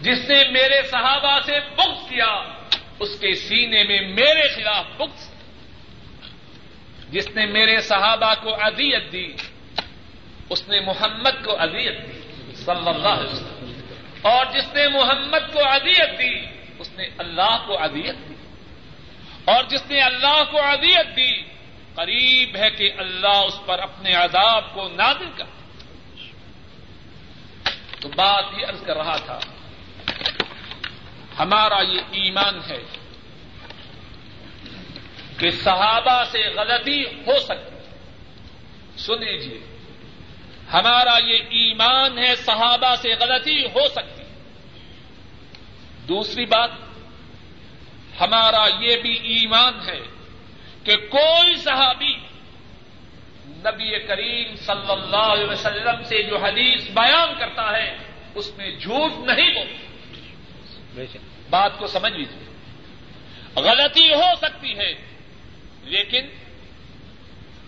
جس 0.00 0.28
نے 0.28 0.44
میرے 0.50 0.82
صحابہ 0.82 1.38
سے 1.46 1.60
بغض 1.60 2.08
کیا، 2.08 2.42
اس 2.98 3.20
کے 3.20 3.34
سینے 3.34 3.84
میں 3.84 4.00
میرے 4.00 4.48
خلاف 4.48 4.84
بغض۔ 4.96 5.30
جس 7.10 7.30
نے 7.34 7.46
میرے 7.46 7.80
صحابہ 7.80 8.34
کو 8.42 8.54
اذیت 8.54 9.12
دی، 9.12 9.32
اس 10.50 10.68
نے 10.68 10.80
محمد 10.80 11.44
کو 11.44 11.60
اذیت 11.60 12.08
دی۔ 12.08 12.17
صلی 12.64 12.88
اللہ 12.88 13.08
علیہ 13.08 13.32
وسلم۔ 13.32 13.86
اور 14.22 14.46
جس 14.46 14.74
نے 14.74 14.88
محمد 14.88 15.52
کو 15.52 15.60
اذیت 15.68 16.18
دی، 16.18 16.46
اس 16.78 16.92
نے 16.92 17.08
اللہ 17.18 17.64
کو 17.66 17.78
اذیت 17.82 18.28
دی۔ 18.28 18.34
اور 19.44 19.64
جس 19.64 19.90
نے 19.90 20.00
اللہ 20.00 20.42
کو 20.50 20.62
اذیت 20.62 21.16
دی، 21.16 21.42
قریب 21.94 22.56
ہے 22.56 22.70
کہ 22.70 22.92
اللہ 22.98 23.36
اس 23.46 23.60
پر 23.66 23.78
اپنے 23.78 24.14
عذاب 24.14 24.74
کو 24.74 24.88
نادل 24.88 25.28
کر 25.36 25.44
تو 28.00 28.08
بات 28.08 28.44
یہ 28.58 28.66
عرض 28.66 28.82
کر 28.82 28.96
رہا 28.96 29.16
تھا، 29.16 29.38
ہمارا 31.38 31.80
یہ 31.80 32.00
ایمان 32.10 32.60
ہے 32.70 32.82
کہ 35.38 35.50
صحابہ 35.50 36.24
سے 36.30 36.38
غلطی 36.38 37.04
ہو 37.04 37.38
سکتی۔ 37.38 37.78
سن 38.96 39.20
لیجیے 39.20 39.77
ہمارا 40.72 41.18
یہ 41.24 41.38
ایمان 41.50 42.18
ہے 42.18 42.36
صحابہ 42.36 42.94
سے 42.94 43.14
غلطی 43.20 43.64
ہو 43.64 43.88
سکتی۔ 43.88 44.22
دوسری 46.08 46.46
بات، 46.46 46.70
ہمارا 48.20 48.66
یہ 48.80 48.96
بھی 48.96 49.14
ایمان 49.14 49.88
ہے 49.88 50.00
کہ 50.84 50.96
کوئی 50.96 51.56
صحابی 51.56 52.16
نبی 53.44 53.98
کریم 53.98 54.56
صلی 54.56 54.92
اللہ 54.92 55.26
علیہ 55.32 55.46
وسلم 55.46 56.04
سے 56.04 56.22
جو 56.22 56.36
حدیث 56.36 56.90
بیان 56.90 57.38
کرتا 57.38 57.76
ہے، 57.76 57.96
اس 58.34 58.56
میں 58.56 58.70
جھوٹ 58.70 59.26
نہیں 59.26 59.54
بولتا۔ 59.54 61.18
بات 61.50 61.78
کو 61.78 61.86
سمجھ 61.86 62.12
لیجیے 62.12 62.48
غلطی 63.54 64.12
ہو 64.12 64.34
سکتی 64.40 64.78
ہے، 64.78 64.92
لیکن 65.82 66.26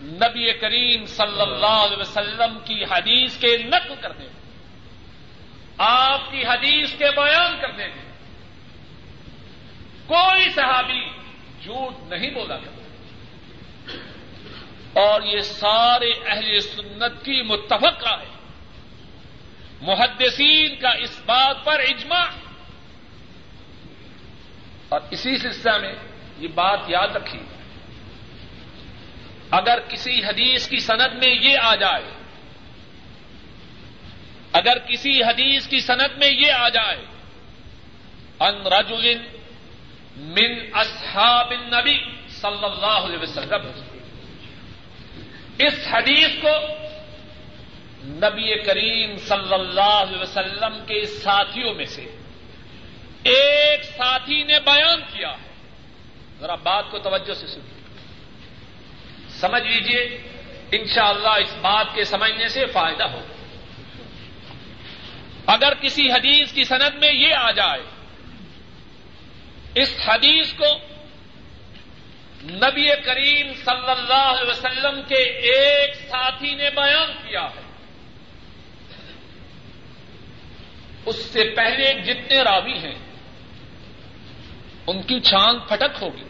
نبی 0.03 0.53
کریم 0.53 1.05
صلی 1.05 1.41
اللہ 1.41 1.65
علیہ 1.65 1.97
وسلم 1.97 2.59
کی 2.65 2.83
حدیث 2.83 3.37
کے 3.37 3.57
نقل 3.57 3.93
کرنے 4.01 4.23
میں 4.23 4.41
آپ 5.77 6.31
کی 6.31 6.45
حدیث 6.45 6.91
کے 6.91 7.05
بیان 7.15 7.57
کرنے 7.61 7.87
میں 7.87 8.11
کوئی 10.07 10.49
صحابی 10.49 11.09
جھوٹ 11.63 12.13
نہیں 12.13 12.29
بولا 12.29 12.57
کرتا۔ 12.57 12.81
اور 15.01 15.21
یہ 15.21 15.39
سارے 15.39 16.11
اہل 16.25 16.59
سنت 16.59 17.25
کی 17.25 17.41
متفق 17.41 18.03
رائے۔ 18.03 18.29
محدثین 19.81 20.75
کا 20.75 20.89
اس 20.89 21.21
بات 21.25 21.65
پر 21.65 21.79
اجماع۔ 21.79 22.25
اور 24.89 25.01
اسی 25.11 25.37
سلسلہ 25.37 25.77
میں 25.77 25.95
یہ 26.37 26.47
بات 26.47 26.79
یاد 26.87 27.07
رکھی 27.07 27.39
اگر 29.51 29.79
کسی 29.79 30.23
حدیث 30.23 30.67
کی 30.67 30.79
سند 30.79 31.13
میں 31.13 31.27
یہ 31.27 31.57
آ 31.57 31.75
جائے، 31.75 32.03
اگر 34.53 34.77
کسی 34.77 35.23
حدیث 35.23 35.67
کی 35.67 35.79
سند 35.79 36.17
میں 36.17 36.29
یہ 36.29 36.51
آ 36.51 36.69
جائے، 36.69 36.97
ان 38.39 38.67
رجل 38.67 39.17
من 40.15 40.69
اصحاب 40.73 41.51
النبی 41.51 41.97
صلی 42.29 42.65
اللہ 42.65 42.85
علیہ 42.85 43.17
وسلم، 43.17 43.71
اس 45.59 45.87
حدیث 45.91 46.29
کو 46.41 46.81
نبی 48.03 48.63
کریم 48.63 49.17
صلی 49.17 49.53
اللہ 49.53 49.81
علیہ 49.81 50.21
وسلم 50.21 50.83
کے 50.87 51.05
ساتھیوں 51.05 51.73
میں 51.73 51.85
سے 51.85 52.15
ایک 53.23 53.83
ساتھی 53.83 54.43
نے 54.43 54.59
بیان 54.59 55.01
کیا۔ 55.13 55.33
ذرا 56.39 56.55
بات 56.55 56.83
کو 56.91 56.99
توجہ 56.99 57.33
سے 57.33 57.47
سنیے۔ 57.47 57.80
سمجھ 59.41 59.63
لیجیے 59.63 60.03
انشاءاللہ 60.71 61.29
اس 61.29 61.53
بات 61.61 61.87
کے 61.95 62.03
سمجھنے 62.03 62.47
سے 62.47 62.65
فائدہ 62.65 63.03
ہو۔ 63.03 63.21
اگر 65.45 65.73
کسی 65.73 66.11
حدیث 66.11 66.51
کی 66.51 66.63
سند 66.63 66.95
میں 66.95 67.13
یہ 67.13 67.33
آ 67.35 67.51
جائے، 67.51 67.81
اس 69.75 69.95
حدیث 70.07 70.53
کو 70.53 70.65
نبی 72.43 72.87
کریم 73.05 73.53
صلی 73.65 73.91
اللہ 73.91 74.31
علیہ 74.31 74.49
وسلم 74.49 75.01
کے 75.07 75.23
ایک 75.53 75.95
ساتھی 75.95 76.55
نے 76.55 76.69
بیان 76.75 77.11
کیا 77.27 77.43
ہے۔ 77.43 77.61
اس 81.05 81.15
سے 81.15 81.43
پہلے 81.55 81.93
جتنے 81.93 82.37
راوی 82.43 82.77
ہیں، 82.77 82.99
ان 84.87 85.01
کی 85.01 85.19
چھانگ 85.19 85.59
پھٹک 85.59 86.03
ہوگی۔ 86.03 86.23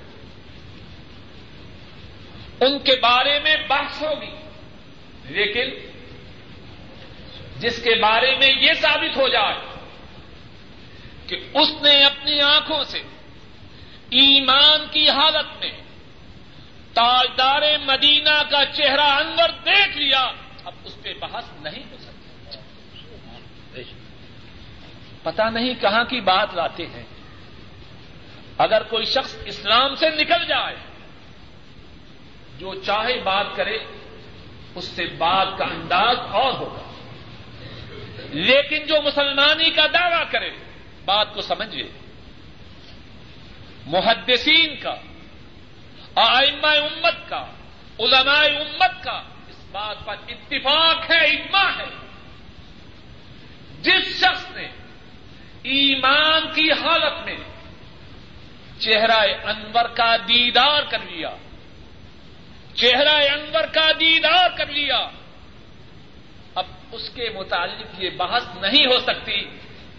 ان 2.61 2.79
کے 2.79 2.95
بارے 2.95 3.39
میں 3.39 3.55
بحث 3.67 4.01
ہوگی۔ 4.01 4.31
لیکن 5.23 5.69
جس 7.59 7.83
کے 7.83 7.95
بارے 7.95 8.35
میں 8.35 8.51
یہ 8.61 8.73
ثابت 8.73 9.17
ہو 9.17 9.27
جائے 9.27 9.55
کہ 11.27 11.35
اس 11.53 11.69
نے 11.81 12.03
اپنی 12.03 12.41
آنکھوں 12.41 12.83
سے 12.83 12.97
ایمان 14.09 14.85
کی 14.91 15.09
حالت 15.09 15.59
میں 15.59 15.71
تاجدار 16.93 17.61
مدینہ 17.85 18.43
کا 18.49 18.65
چہرہ 18.65 19.01
انور 19.01 19.49
دیکھ 19.65 19.97
لیا، 19.97 20.31
اب 20.65 20.73
اس 20.83 21.01
پہ 21.01 21.13
بحث 21.13 21.43
نہیں 21.61 21.83
ہو 21.91 21.97
سکتی۔ 21.99 23.83
پتا 25.23 25.49
نہیں 25.49 25.73
کہاں 25.81 26.03
کی 26.03 26.21
بات 26.21 26.49
لاتے 26.55 26.87
ہیں۔ 26.87 27.03
اگر 28.57 28.83
کوئی 28.83 29.05
شخص 29.05 29.35
اسلام 29.45 29.95
سے 29.95 30.09
نکل 30.09 30.45
جائے 30.47 30.75
جو 32.61 32.73
چاہے 32.73 33.21
بات 33.23 33.45
کرے، 33.55 33.77
اس 34.75 34.85
سے 34.85 35.05
بات 35.05 35.47
کا 35.57 35.65
انداز 35.65 36.17
اور 36.31 36.53
ہوگا۔ 36.53 36.93
لیکن 38.29 38.85
جو 38.85 39.01
مسلمانی 39.01 39.69
کا 39.69 39.85
دعوی 39.93 40.23
کرے، 40.31 40.51
بات 41.05 41.33
کو 41.33 41.41
سمجھے۔ 41.41 41.83
محدثین 43.85 44.75
کا 44.79 44.95
آئمہ 46.15 46.67
امت 46.67 47.29
کا، 47.29 47.45
علماء 47.99 48.43
امت 48.43 49.03
کا، 49.03 49.21
اس 49.47 49.65
بات 49.71 50.05
پر 50.05 50.15
اتفاق 50.27 51.11
ہے، 51.11 51.17
اجماع 51.17 51.69
ہے۔ 51.77 52.07
جس 53.81 54.19
شخص 54.19 54.51
نے 54.51 54.67
ایمان 55.63 56.53
کی 56.55 56.71
حالت 56.71 57.25
میں 57.25 57.37
چہرہ 58.79 59.47
انور 59.47 59.85
کا 59.85 60.15
دیدار 60.15 60.83
کر 60.89 60.99
لیا 60.99 61.35
چہرہ 62.75 63.09
انور 63.09 63.63
کا 63.73 63.91
دیدار 63.99 64.49
کر 64.57 64.65
لیا۔ 64.65 65.09
اب 66.55 66.65
اس 66.91 67.09
کے 67.09 67.29
متعلق 67.29 68.03
یہ 68.03 68.09
بحث 68.09 68.43
نہیں 68.61 68.85
ہو 68.85 68.99
سکتی 68.99 69.41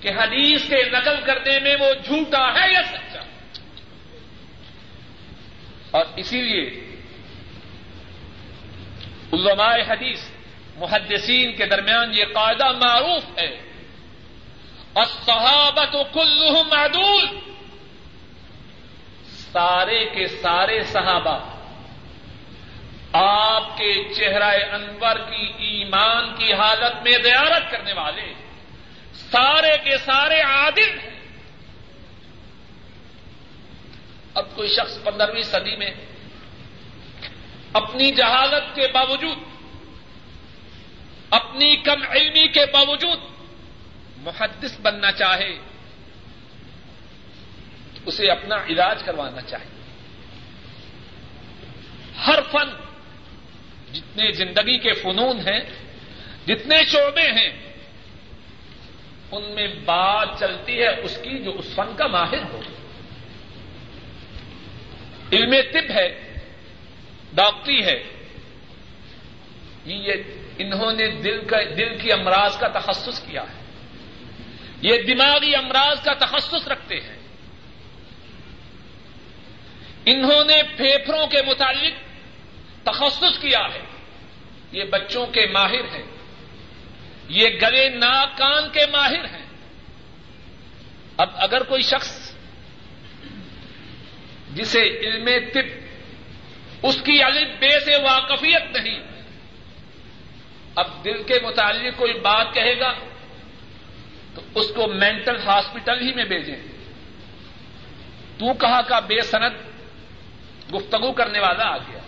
کہ 0.00 0.08
حدیث 0.08 0.68
کے 0.68 0.90
نقل 0.90 1.20
کرنے 1.24 1.58
میں 1.58 1.76
وہ 1.80 1.86
جھوٹا 2.04 2.54
ہے 2.54 2.72
یا 2.72 2.82
سچا۔ 2.82 3.22
اور 5.90 6.04
اسی 6.16 6.42
لیے 6.42 6.96
علماء 9.32 9.76
حدیث، 9.88 10.20
محدثین 10.76 11.56
کے 11.56 11.66
درمیان 11.66 12.14
یہ 12.14 12.24
قاعدہ 12.24 12.72
معروف 12.72 13.38
ہے۔ 13.38 13.72
اور 14.92 15.04
صحابت 15.04 15.94
و 15.94 16.04
کل 16.04 16.52
سارے 19.52 20.04
کے 20.04 20.26
سارے 20.26 20.82
صحابہ 20.82 21.51
آپ 23.12 23.78
کے 23.78 24.14
چہرہ 24.14 24.74
انور 24.74 25.16
کی 25.16 25.52
ایمان 25.64 26.34
کی 26.38 26.52
حالت 26.52 27.02
میں 27.02 27.12
زیارت 27.12 27.70
کرنے 27.70 27.92
والے 27.92 28.32
سارے 29.14 29.76
کے 29.84 29.98
سارے 29.98 30.40
عادل 30.40 30.98
ہیں۔ 30.98 31.10
اب 34.34 34.56
کوئی 34.56 34.68
شخص 34.68 35.04
پندرہویں 35.04 35.42
صدی 35.42 35.76
میں 35.76 35.90
اپنی 37.72 38.10
جہالت 38.10 38.74
کے 38.74 38.86
باوجود، 38.92 39.38
اپنی 41.30 41.76
کم 41.76 42.02
علمی 42.10 42.48
کے 42.48 42.66
باوجود 42.66 43.18
محدث 44.16 44.80
بننا 44.80 45.12
چاہے، 45.12 45.58
اسے 48.06 48.30
اپنا 48.30 48.56
علاج 48.68 49.02
کروانا 49.02 49.40
چاہیے 49.40 49.80
ہر 52.26 52.40
فن 52.52 52.70
جتنے 53.92 54.32
زندگی 54.32 54.78
کے 54.78 54.92
فنون 54.92 55.38
ہیں، 55.38 55.60
جتنے 56.46 56.84
شعبے 56.84 57.32
ہیں، 57.32 57.72
ان 59.30 59.42
میں 59.42 59.68
بات 59.84 60.28
چلتی 60.38 60.78
ہے 60.78 61.00
اس 61.00 61.18
کی 61.22 61.38
جو 61.38 61.58
اس 61.58 61.74
فن 61.74 61.96
کا 61.96 62.06
ماہر 62.06 62.42
ہو۔ 62.52 62.60
علم 65.32 65.54
طب 65.72 65.90
ہے، 65.90 66.38
ڈاکٹری 67.32 67.84
ہے۔ 67.84 68.02
یہ 69.84 70.12
انہوں 70.58 70.92
نے 70.92 71.08
دل 71.08 71.44
کا، 71.44 71.56
دل 71.76 71.98
کی 71.98 72.12
امراض 72.12 72.58
کا 72.58 72.68
تخصص 72.68 73.20
کیا 73.20 73.42
ہے۔ 73.42 73.62
یہ 74.82 75.02
دماغی 75.02 75.54
امراض 75.54 76.04
کا 76.04 76.12
تخصص 76.12 76.68
رکھتے 76.68 77.00
ہیں۔ 77.00 77.18
انہوں 80.06 80.44
نے 80.44 80.62
پھیپھڑوں 80.76 81.26
کے 81.26 81.42
متعلق 81.42 82.01
تخصص 82.84 83.38
کیا 83.40 83.74
ہے۔ 83.74 83.82
یہ 84.72 84.84
بچوں 84.84 85.26
کے 85.26 85.46
ماہر 85.46 85.96
ہیں۔ 85.96 86.04
یہ 87.28 87.48
گلے 87.62 87.88
ناک 87.88 88.38
کان 88.38 88.70
کے 88.72 88.86
ماہر 88.92 89.24
ہیں۔ 89.24 89.46
اب 91.16 91.30
اگر 91.34 91.62
کوئی 91.62 91.82
شخص 91.82 92.32
جسے 94.54 94.80
علم 94.80 95.28
طب، 95.54 95.82
اس 96.82 97.02
کی 97.02 97.22
علم 97.22 97.50
بے 97.60 97.80
سے 97.80 98.02
واقفیت 98.02 98.76
نہیں، 98.76 99.00
اب 100.74 101.04
دل 101.04 101.22
کے 101.22 101.38
متعلق 101.42 101.98
کوئی 101.98 102.14
بات 102.14 102.54
کہے 102.54 102.80
گا، 102.80 102.92
تو 104.34 104.40
اس 104.54 104.66
کو 104.74 104.86
مینٹل 104.86 105.36
ہاسپٹل 105.36 106.00
ہی 106.00 106.14
میں 106.14 106.24
بھیجیں۔ 106.24 106.56
تو 108.38 108.54
کہا 108.54 108.82
کا 108.82 109.00
بے 109.00 109.20
صنعت 109.20 109.52
گفتگو 110.74 111.12
کرنے 111.12 111.38
والا 111.38 111.64
آ 111.64 111.76
گیا۔ 111.76 112.01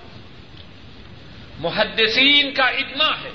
محدثین 1.58 2.54
کا 2.54 2.64
اجماع 2.64 3.16
ہے۔ 3.24 3.30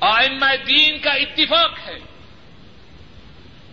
آئمہ 0.00 0.56
دین 0.66 0.98
کا 0.98 1.10
اتفاق 1.10 1.78
ہے۔ 1.86 1.98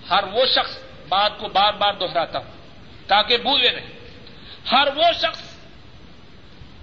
ہر 0.09 0.23
وہ 0.23 0.45
شخص 0.45 0.77
بات 1.09 1.37
کو 1.37 1.47
بار 1.47 1.73
بار 1.73 1.93
دوہراتا 1.93 2.39
ہوں 2.39 2.51
تاکہ 3.07 3.37
بھولے 3.37 3.69
نہیں۔ 3.71 3.87
ہر 4.71 4.87
وہ 4.95 5.03
شخص 5.21 5.55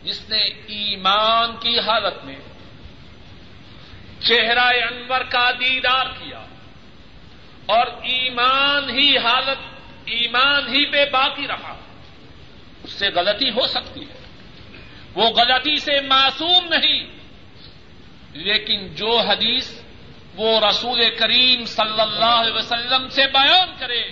جس 0.03 0.28
نے 0.28 0.40
ایمان 0.43 1.57
کی 1.57 1.78
حالت 1.78 2.24
میں 2.24 2.36
چہرہ 4.20 4.61
انور 4.61 5.20
کا 5.20 5.51
دیدار 5.51 6.07
کیا 6.07 6.47
اور 7.66 7.86
ایمان 7.86 8.90
ہی 8.90 9.18
حالت، 9.18 9.80
ایمان 10.05 10.68
ہی 10.68 10.84
پہ 10.93 11.05
باقی 11.12 11.49
رہا، 11.49 11.74
اس 12.82 12.93
سے 12.93 13.09
غلطی 13.09 13.51
ہو 13.51 13.66
سکتی 13.66 14.01
ہے۔ 14.01 14.22
وہ 15.14 15.24
غلطی 15.24 15.76
سے 15.76 16.00
معصوم 16.00 16.64
نہیں۔ 16.68 17.22
لیکن 18.32 18.94
جو 18.94 19.18
حدیث 19.18 19.72
وہ 20.34 20.60
رسول 20.70 21.16
کریم 21.18 21.64
صلی 21.64 22.00
اللہ 22.00 22.24
علیہ 22.24 22.52
وسلم 22.52 23.08
سے 23.08 23.26
بیان 23.26 23.68
کرے، 23.78 24.02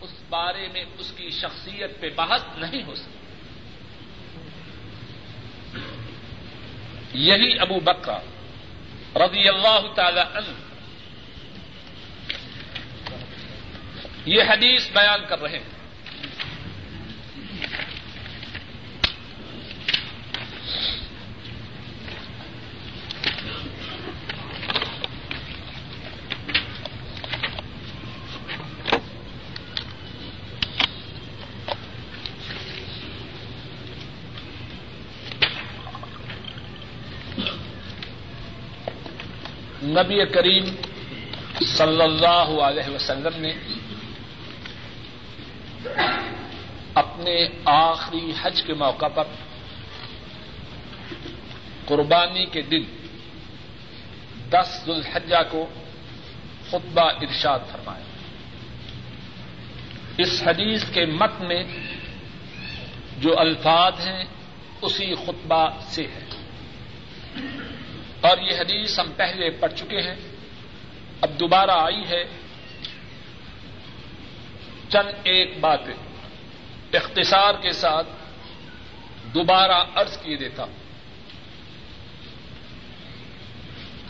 اس 0.00 0.10
بارے 0.28 0.68
میں 0.72 0.84
اس 0.98 1.12
کی 1.12 1.30
شخصیت 1.30 2.00
پہ 2.00 2.10
بحث 2.16 2.42
نہیں 2.56 2.82
ہو 2.82 2.94
سکتی۔ 2.94 3.16
یہی 7.14 7.58
ابو 7.58 7.80
بکر 7.80 8.18
رضی 9.16 9.48
اللہ 9.48 9.80
تعالی 9.94 10.20
عنہ 10.20 10.52
یہ 14.26 14.42
حدیث 14.42 14.90
بیان 14.90 15.20
کر 15.28 15.38
رہے 15.40 15.58
ہیں۔ 15.58 15.75
نبی 39.82 40.24
کریم 40.24 40.64
صلی 41.66 42.02
اللہ 42.02 42.48
علیہ 42.62 42.94
وسلم 42.94 43.40
نے 43.40 43.52
اپنے 46.94 47.48
آخری 47.64 48.32
حج 48.42 48.62
کے 48.62 48.74
موقع 48.74 49.08
پر 49.08 49.24
قربانی 51.86 52.46
کے 52.46 52.62
دن 52.62 52.82
دس 54.50 54.82
ذوالحجہ 54.86 55.42
کو 55.50 55.68
خطبہ 56.70 57.10
ارشاد 57.20 57.58
فرمایا 57.72 58.04
اس 60.18 60.42
حدیث 60.46 60.84
کے 60.90 61.06
مت 61.06 61.40
میں 61.40 61.64
جو 63.18 63.38
الفاظ 63.38 64.08
ہیں، 64.08 64.24
اسی 64.82 65.14
خطبہ 65.14 65.68
سے 65.80 66.06
ہے۔ 66.06 66.24
اور 68.20 68.38
یہ 68.38 68.60
حدیث 68.60 68.98
ہم 68.98 69.12
پہلے 69.16 69.50
پڑھ 69.50 69.72
چکے 69.72 70.00
ہیں۔ 70.00 70.16
اب 71.20 71.40
دوبارہ 71.40 71.70
آئی 71.70 72.02
ہے۔ 72.08 72.24
چند 74.88 75.12
ایک 75.22 75.60
بات 75.60 75.80
اختصار 76.92 77.54
کے 77.62 77.72
ساتھ 77.72 78.06
دوبارہ 79.34 79.84
ارض 79.96 80.18
کیے 80.18 80.36
دیتا 80.36 80.64
ہوں۔ 80.64 80.85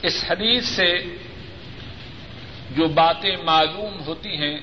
اس 0.06 0.24
حدیث 0.28 0.68
سے 0.68 0.98
جو 2.70 2.88
باتیں 2.88 3.36
معلوم 3.44 4.02
ہوتی 4.06 4.36
ہیں، 4.36 4.58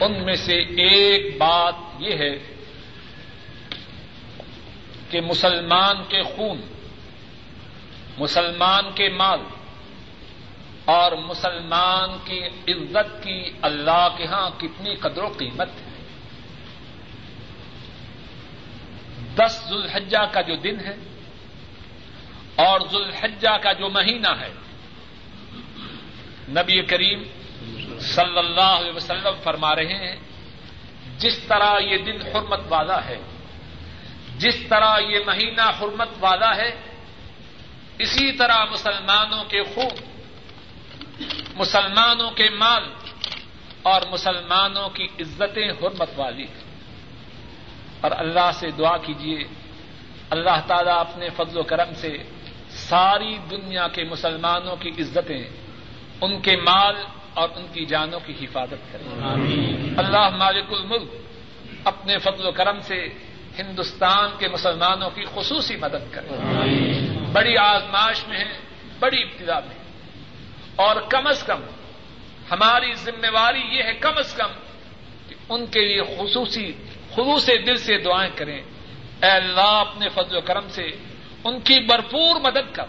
ان 0.00 0.24
میں 0.24 0.34
سے 0.34 0.58
ایک 0.62 1.38
بات 1.38 1.74
یہ 1.98 2.14
ہے 2.14 2.54
کہ 5.10 5.20
مسلمان 5.20 5.96
کے 6.08 6.22
خون، 6.22 6.60
مسلمان 8.18 8.84
کے 8.94 9.08
مال 9.08 9.40
اور 10.84 11.12
مسلمان 11.12 12.10
کی 12.24 12.40
عزت 12.72 13.22
کی 13.22 13.50
اللہ 13.62 14.08
کے 14.16 14.24
ہاں 14.24 14.50
کتنی 14.58 14.94
قدر 14.94 15.22
و 15.22 15.28
قیمت 15.28 15.68
ہے۔ 15.68 15.94
دس 19.34 19.64
ذوالحجہ 19.68 20.24
کا 20.32 20.40
جو 20.40 20.56
دن 20.56 20.80
ہے 20.80 20.94
اور 22.56 22.80
ذوالحجہ 22.90 23.56
کا 23.62 23.72
جو 23.72 23.88
مہینہ 23.88 24.28
ہے، 24.40 24.52
نبی 26.48 26.82
کریم 26.82 27.22
صلی 27.98 28.38
اللہ 28.38 28.60
علیہ 28.60 28.92
وسلم 28.92 29.34
فرما 29.42 29.76
رہے 29.76 29.94
ہیں، 29.94 30.16
جس 31.18 31.38
طرح 31.38 31.78
یہ 31.78 31.98
دن 31.98 32.22
حرمت 32.22 32.60
والا 32.68 33.04
ہے، 33.04 33.18
جس 34.36 34.56
طرح 34.68 34.98
یہ 34.98 35.18
مہینہ 35.26 35.70
حرمت 35.80 36.08
والا 36.20 36.56
ہے، 36.56 36.80
اسی 37.98 38.32
طرح 38.32 38.64
مسلمانوں 38.64 39.44
کے 39.44 39.62
خوب 39.62 40.14
مسلمانوں 41.56 42.30
کے 42.30 42.50
مال 42.50 42.84
اور 43.82 44.02
مسلمانوں 44.10 44.88
کی 44.88 45.04
عزتیں 45.04 45.70
حرمت 45.70 46.10
والی 46.16 46.42
ہیں۔ 46.42 46.64
اور 48.00 48.10
اللہ 48.16 48.50
سے 48.54 48.70
دعا 48.70 48.96
کیجیے 48.96 49.38
اللہ 50.30 50.60
تعالیٰ 50.66 50.98
اپنے 50.98 51.28
فضل 51.36 51.58
و 51.58 51.62
کرم 51.62 51.94
سے 51.94 52.18
ساری 52.74 53.38
دنیا 53.50 53.88
کے 53.88 54.04
مسلمانوں 54.04 54.76
کی 54.76 54.90
عزتیں 54.90 55.48
ان 56.20 56.40
کے 56.40 56.56
مال 56.56 56.96
اور 57.34 57.48
ان 57.56 57.66
کی 57.72 57.84
جانوں 57.84 58.20
کی 58.26 58.44
حفاظت 58.44 58.92
کرے 58.92 59.04
اللہ 59.96 60.28
مالک 60.36 60.64
الملک 60.70 61.08
اپنے 61.84 62.18
فضل 62.18 62.46
و 62.46 62.52
کرم 62.52 62.80
سے 62.80 63.08
ہندوستان 63.58 64.30
کے 64.38 64.48
مسلمانوں 64.48 65.10
کی 65.10 65.24
خصوصی 65.34 65.76
مدد 65.76 66.14
کرے۔ 66.14 66.28
بڑی 67.32 67.56
آزمائش 67.56 68.28
میں 68.28 68.38
ہے 68.38 68.58
بڑی 68.98 69.22
ابتدا 69.22 69.60
میں۔ 69.60 69.76
اور 70.76 70.96
کم 71.08 71.26
از 71.26 71.42
کم 71.42 71.60
ہماری 72.50 72.94
ذمہ 72.94 73.26
داری 73.26 73.60
یہ 73.60 73.82
ہے 73.82 73.94
کم 73.94 74.12
از 74.16 74.34
کم 74.34 74.50
کہ 75.28 75.34
ان 75.48 75.66
کے 75.66 75.84
لیے 75.84 76.02
خصوصی 76.02 76.72
خلوص 77.14 77.46
دل 77.46 77.76
سے 77.76 77.98
دعائیں 77.98 78.30
کریں۔ 78.36 78.62
اے 79.22 79.30
اللہ 79.30 79.60
اپنے 79.60 80.08
فضل 80.08 80.36
و 80.36 80.40
کرم 80.40 80.68
سے 80.68 80.90
ان 81.44 81.60
کی 81.60 81.80
بھرپور 81.80 82.40
مدد 82.40 82.74
کر۔ 82.74 82.84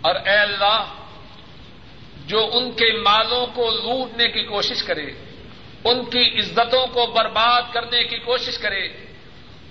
اور 0.00 0.14
اے 0.14 0.36
اللہ، 0.36 0.84
جو 2.26 2.50
ان 2.52 2.70
کے 2.70 3.00
مالوں 3.00 3.46
کو 3.46 3.70
لوٹنے 3.70 4.28
کی 4.28 4.42
کوشش 4.42 4.82
کرے، 4.82 5.06
ان 5.84 6.04
کی 6.04 6.38
عزتوں 6.38 6.86
کو 6.86 7.06
برباد 7.06 7.62
کرنے 7.72 8.04
کی 8.04 8.18
کوشش 8.18 8.58
کرے، 8.58 8.88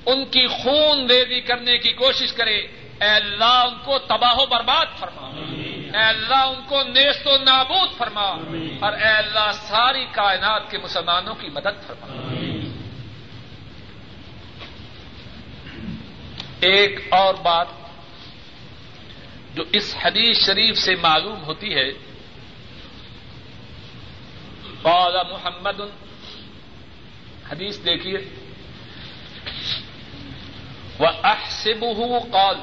ان 0.05 0.25
کی 0.25 0.47
خون 0.47 1.09
ریزی 1.09 1.41
کرنے 1.41 1.77
کی 1.77 1.93
کوشش 1.93 2.33
کرے، 2.33 2.57
اے 3.01 3.09
اللہ 3.09 3.43
ان 3.43 3.75
کو 3.85 3.99
تباہ 3.99 4.35
و 4.39 4.45
برباد 4.45 4.85
فرما۔ 4.99 5.27
اے 5.93 6.03
اللہ 6.03 6.35
ان 6.35 6.61
کو 6.67 6.83
نیست 6.83 7.27
و 7.27 7.37
نابود 7.37 7.97
فرما۔ 7.97 8.37
اور 8.81 8.93
اے 8.93 9.09
اللہ 9.09 9.51
ساری 9.53 10.05
کائنات 10.11 10.71
کے 10.71 10.77
مسلمانوں 10.77 11.35
کی 11.35 11.47
مدد 11.47 11.87
فرما۔ 11.87 12.33
ایک 16.61 17.13
اور 17.13 17.33
بات 17.33 17.67
جو 19.55 19.63
اس 19.71 19.95
حدیث 20.03 20.45
شریف 20.45 20.77
سے 20.77 20.95
معلوم 20.95 21.43
ہوتی 21.43 21.75
ہے، 21.75 21.91
قال 24.81 25.15
محمد، 25.31 25.79
حدیث 27.51 27.79
دیکھیے 27.85 28.17
وہ 30.99 31.07
احسب 31.23 31.85
قال 32.33 32.55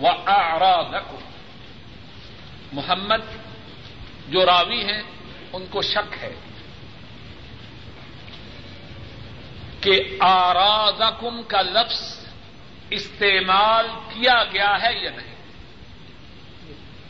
و 0.00 0.06
محمد 2.72 3.20
جو 4.28 4.46
راوی 4.46 4.84
ہیں، 4.84 5.02
ان 5.52 5.66
کو 5.70 5.82
شک 5.82 6.14
ہے۔ 6.20 6.34
کہ 9.80 10.16
آرادکم 10.20 11.42
کا 11.42 11.62
لفظ 11.62 12.26
استعمال 12.90 13.86
کیا 13.86 14.44
گیا 14.52 14.82
ہے 14.82 15.04
یا 15.04 15.10
نہیں؟ 15.10 15.34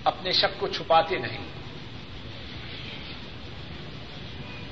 اپنے 0.05 0.33
شک 0.33 0.61
کو 0.61 0.69
چھپاتے 0.69 1.19
نہیں۔ 1.19 1.45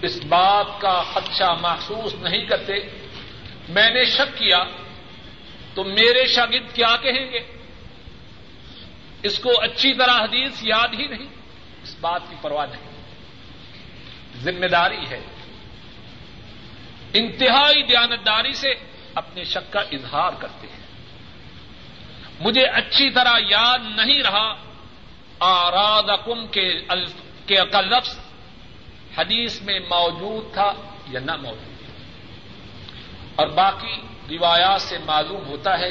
اس 0.03 0.25
بات 0.29 0.67
کا 0.81 1.03
خدشہ 1.03 1.57
محسوس 1.61 2.15
نہیں 2.15 2.47
کرتے۔ 2.47 2.73
میں 3.69 3.91
نے 3.91 4.05
شک 4.05 4.39
کیا، 4.39 4.65
تو 5.75 5.85
میرے 5.85 6.27
شاگرد 6.27 6.75
کیا 6.75 6.97
کہیں 6.97 7.33
گے؟ 7.33 7.41
اس 9.23 9.39
کو 9.39 9.61
اچھی 9.61 9.95
طرح 9.95 10.19
حدیث 10.19 10.53
یاد 10.63 10.89
ہی 10.93 11.07
نہیں۔ 11.07 11.27
اس 11.83 11.97
بات 12.01 12.21
کی 12.31 12.37
پرواہ 12.41 12.67
نہیں۔ 12.67 12.91
ذمہ 14.37 14.67
داری 14.67 15.07
ہے۔ 15.11 15.21
انتہائی 17.15 17.83
دیانتداری 17.83 18.53
سے 18.53 18.75
اپنے 19.15 19.45
شک 19.45 19.73
کا 19.73 19.81
اظہار 19.81 20.33
کرتے 20.39 20.67
ہیں۔ 20.67 20.79
مجھے 22.41 22.65
اچھی 22.65 23.11
طرح 23.11 23.39
یاد 23.49 23.79
نہیں 23.97 24.23
رہا 24.23 24.55
آراد 25.41 26.03
کم 26.25 26.47
کے 26.47 26.69
لفظ 27.81 28.19
حدیث 29.19 29.63
میں 29.63 29.81
موجود 29.81 30.55
تھا 30.55 30.73
یا 31.11 31.21
نہ 31.21 31.37
موجود۔ 31.37 31.91
اور 33.37 33.47
باقی 33.47 34.01
روایات 34.37 34.83
سے 34.83 34.99
معلوم 34.99 35.47
ہوتا 35.47 35.79
ہے 35.79 35.91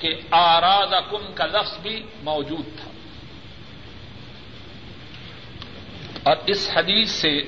کہ 0.00 0.20
آراد 0.30 1.10
کم 1.10 1.32
کا 1.34 1.46
لفظ 1.46 1.78
بھی 1.78 2.02
موجود 2.22 2.66
تھا۔ 2.76 2.90
اور 6.22 6.36
اس 6.46 6.70
حدیث 6.76 7.10
سے 7.10 7.38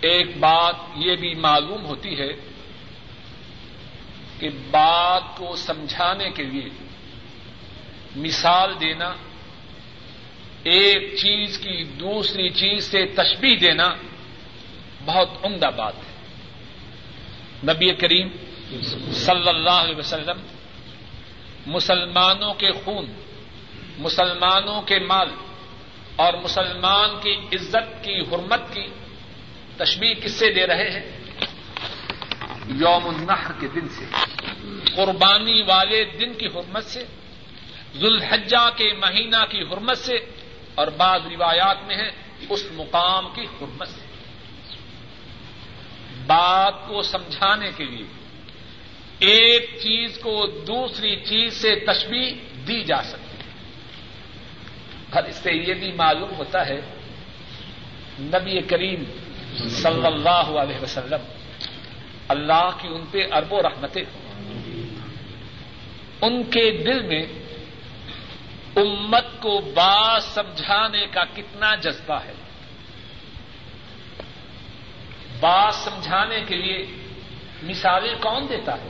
ایک 0.00 0.38
بات 0.38 0.74
یہ 0.96 1.16
بھی 1.16 1.34
معلوم 1.34 1.84
ہوتی 1.84 2.18
ہے 2.18 2.28
کہ 4.38 4.48
بات 4.70 5.36
کو 5.36 5.56
سمجھانے 5.56 6.30
کے 6.30 6.42
لیے 6.42 6.68
مثال 8.16 8.74
دینا، 8.80 9.14
ایک 10.62 11.14
چیز 11.16 11.58
کی 11.58 11.84
دوسری 11.84 12.48
چیز 12.50 12.84
سے 12.84 13.06
تشبیح 13.06 13.56
دینا 13.60 13.94
بہت 15.04 15.28
عمدہ 15.44 15.70
بات 15.76 15.94
ہے۔ 15.96 16.26
نبی 17.64 17.92
کریم 17.92 18.28
صلی 19.12 19.48
اللہ 19.48 19.70
علیہ 19.70 19.96
وسلم 19.96 20.40
مسلمانوں 21.66 22.54
کے 22.54 22.72
خون، 22.72 23.06
مسلمانوں 23.98 24.82
کے 24.82 24.98
مال 24.98 25.28
اور 26.16 26.32
مسلمان 26.42 27.10
کی 27.22 27.56
عزت 27.56 28.04
کی 28.04 28.20
حرمت 28.20 28.60
کی 28.72 28.86
تشبیح 29.78 30.14
کس 30.22 30.32
سے 30.32 30.52
دے 30.52 30.66
رہے 30.66 30.90
ہیں؟ 30.90 31.20
یوم 32.66 33.08
النحر 33.08 33.52
کے 33.60 33.68
دن 33.74 33.88
سے۔ 33.88 34.04
قربانی 34.96 35.62
والے 35.62 36.04
دن 36.04 36.34
کی 36.34 36.46
حرمت 36.46 36.84
سے، 36.84 37.04
ذوالحجہ 37.96 38.70
کے 38.76 38.92
مہینہ 38.92 39.36
کی 39.50 39.62
حرمت 39.62 39.98
سے، 39.98 40.18
اور 40.74 40.86
بعض 40.86 41.20
روایات 41.30 41.76
میں 41.86 41.96
ہے 41.96 42.10
اس 42.48 42.68
مقام 42.72 43.28
کی 43.34 43.40
حرمت 43.40 43.88
سے۔ 43.88 44.00
بات 46.26 46.88
کو 46.88 47.02
سمجھانے 47.02 47.70
کے 47.76 47.84
لیے 47.84 48.06
ایک 49.18 49.70
چیز 49.82 50.18
کو 50.18 50.46
دوسری 50.46 51.16
چیز 51.16 51.54
سے 51.54 51.74
تشبیح 51.74 52.30
دی 52.68 52.84
جا 52.84 53.02
سکتی 53.02 53.36
ہے۔ 53.38 53.52
اور 55.10 55.22
اس 55.22 55.36
سے 55.36 55.52
یہ 55.52 55.74
بھی 55.74 55.92
معلوم 55.92 56.30
ہوتا 56.38 56.66
ہے، 56.66 56.80
نبی 58.20 58.60
کریم 58.60 59.04
صلی 59.58 60.06
اللہ 60.06 60.60
علیہ 60.60 60.82
وسلم، 60.82 61.20
اللہ 62.28 62.70
کی 62.80 62.88
ان 62.88 63.04
پہ 63.10 63.18
ارب 63.32 63.52
و 63.52 63.62
رحمتیں۔ 63.62 64.04
ان 66.20 66.42
کے 66.42 66.70
دل 66.70 67.02
میں 67.02 67.22
امت 68.76 69.24
کو 69.40 69.60
بات 69.60 70.22
سمجھانے 70.22 71.06
کا 71.06 71.24
کتنا 71.24 71.74
جذبہ 71.74 72.20
ہے۔ 72.24 72.32
بات 75.40 75.74
سمجھانے 75.74 76.40
کے 76.46 76.56
لیے 76.56 76.86
مثالیں 77.62 78.14
کون 78.20 78.46
دیتا 78.48 78.74
ہے؟ 78.74 78.88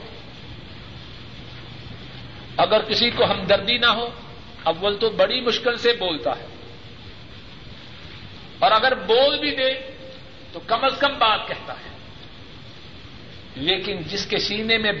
اگر 2.57 2.81
کسی 2.81 3.09
کو 3.09 3.25
ہمدردی 3.25 3.77
نہ 3.77 3.85
ہو، 3.85 4.09
اول 4.63 4.97
تو 4.99 5.09
بڑی 5.09 5.41
مشکل 5.41 5.77
سے 5.77 5.93
بولتا 5.93 6.31
ہے۔ 6.39 6.47
اور 8.59 8.71
اگر 8.71 8.95
بول 8.95 9.39
بھی 9.39 9.55
دے 9.55 9.98
تو 10.53 10.59
کم 10.67 10.83
از 10.83 10.93
کم 10.99 11.13
بات 11.19 11.47
کہتا 11.47 11.73
ہے 11.73 11.97
لیکن 13.55 14.01
جس 14.07 14.25
کے 14.25 14.39
سینے 14.39 14.77
میں 14.77 14.91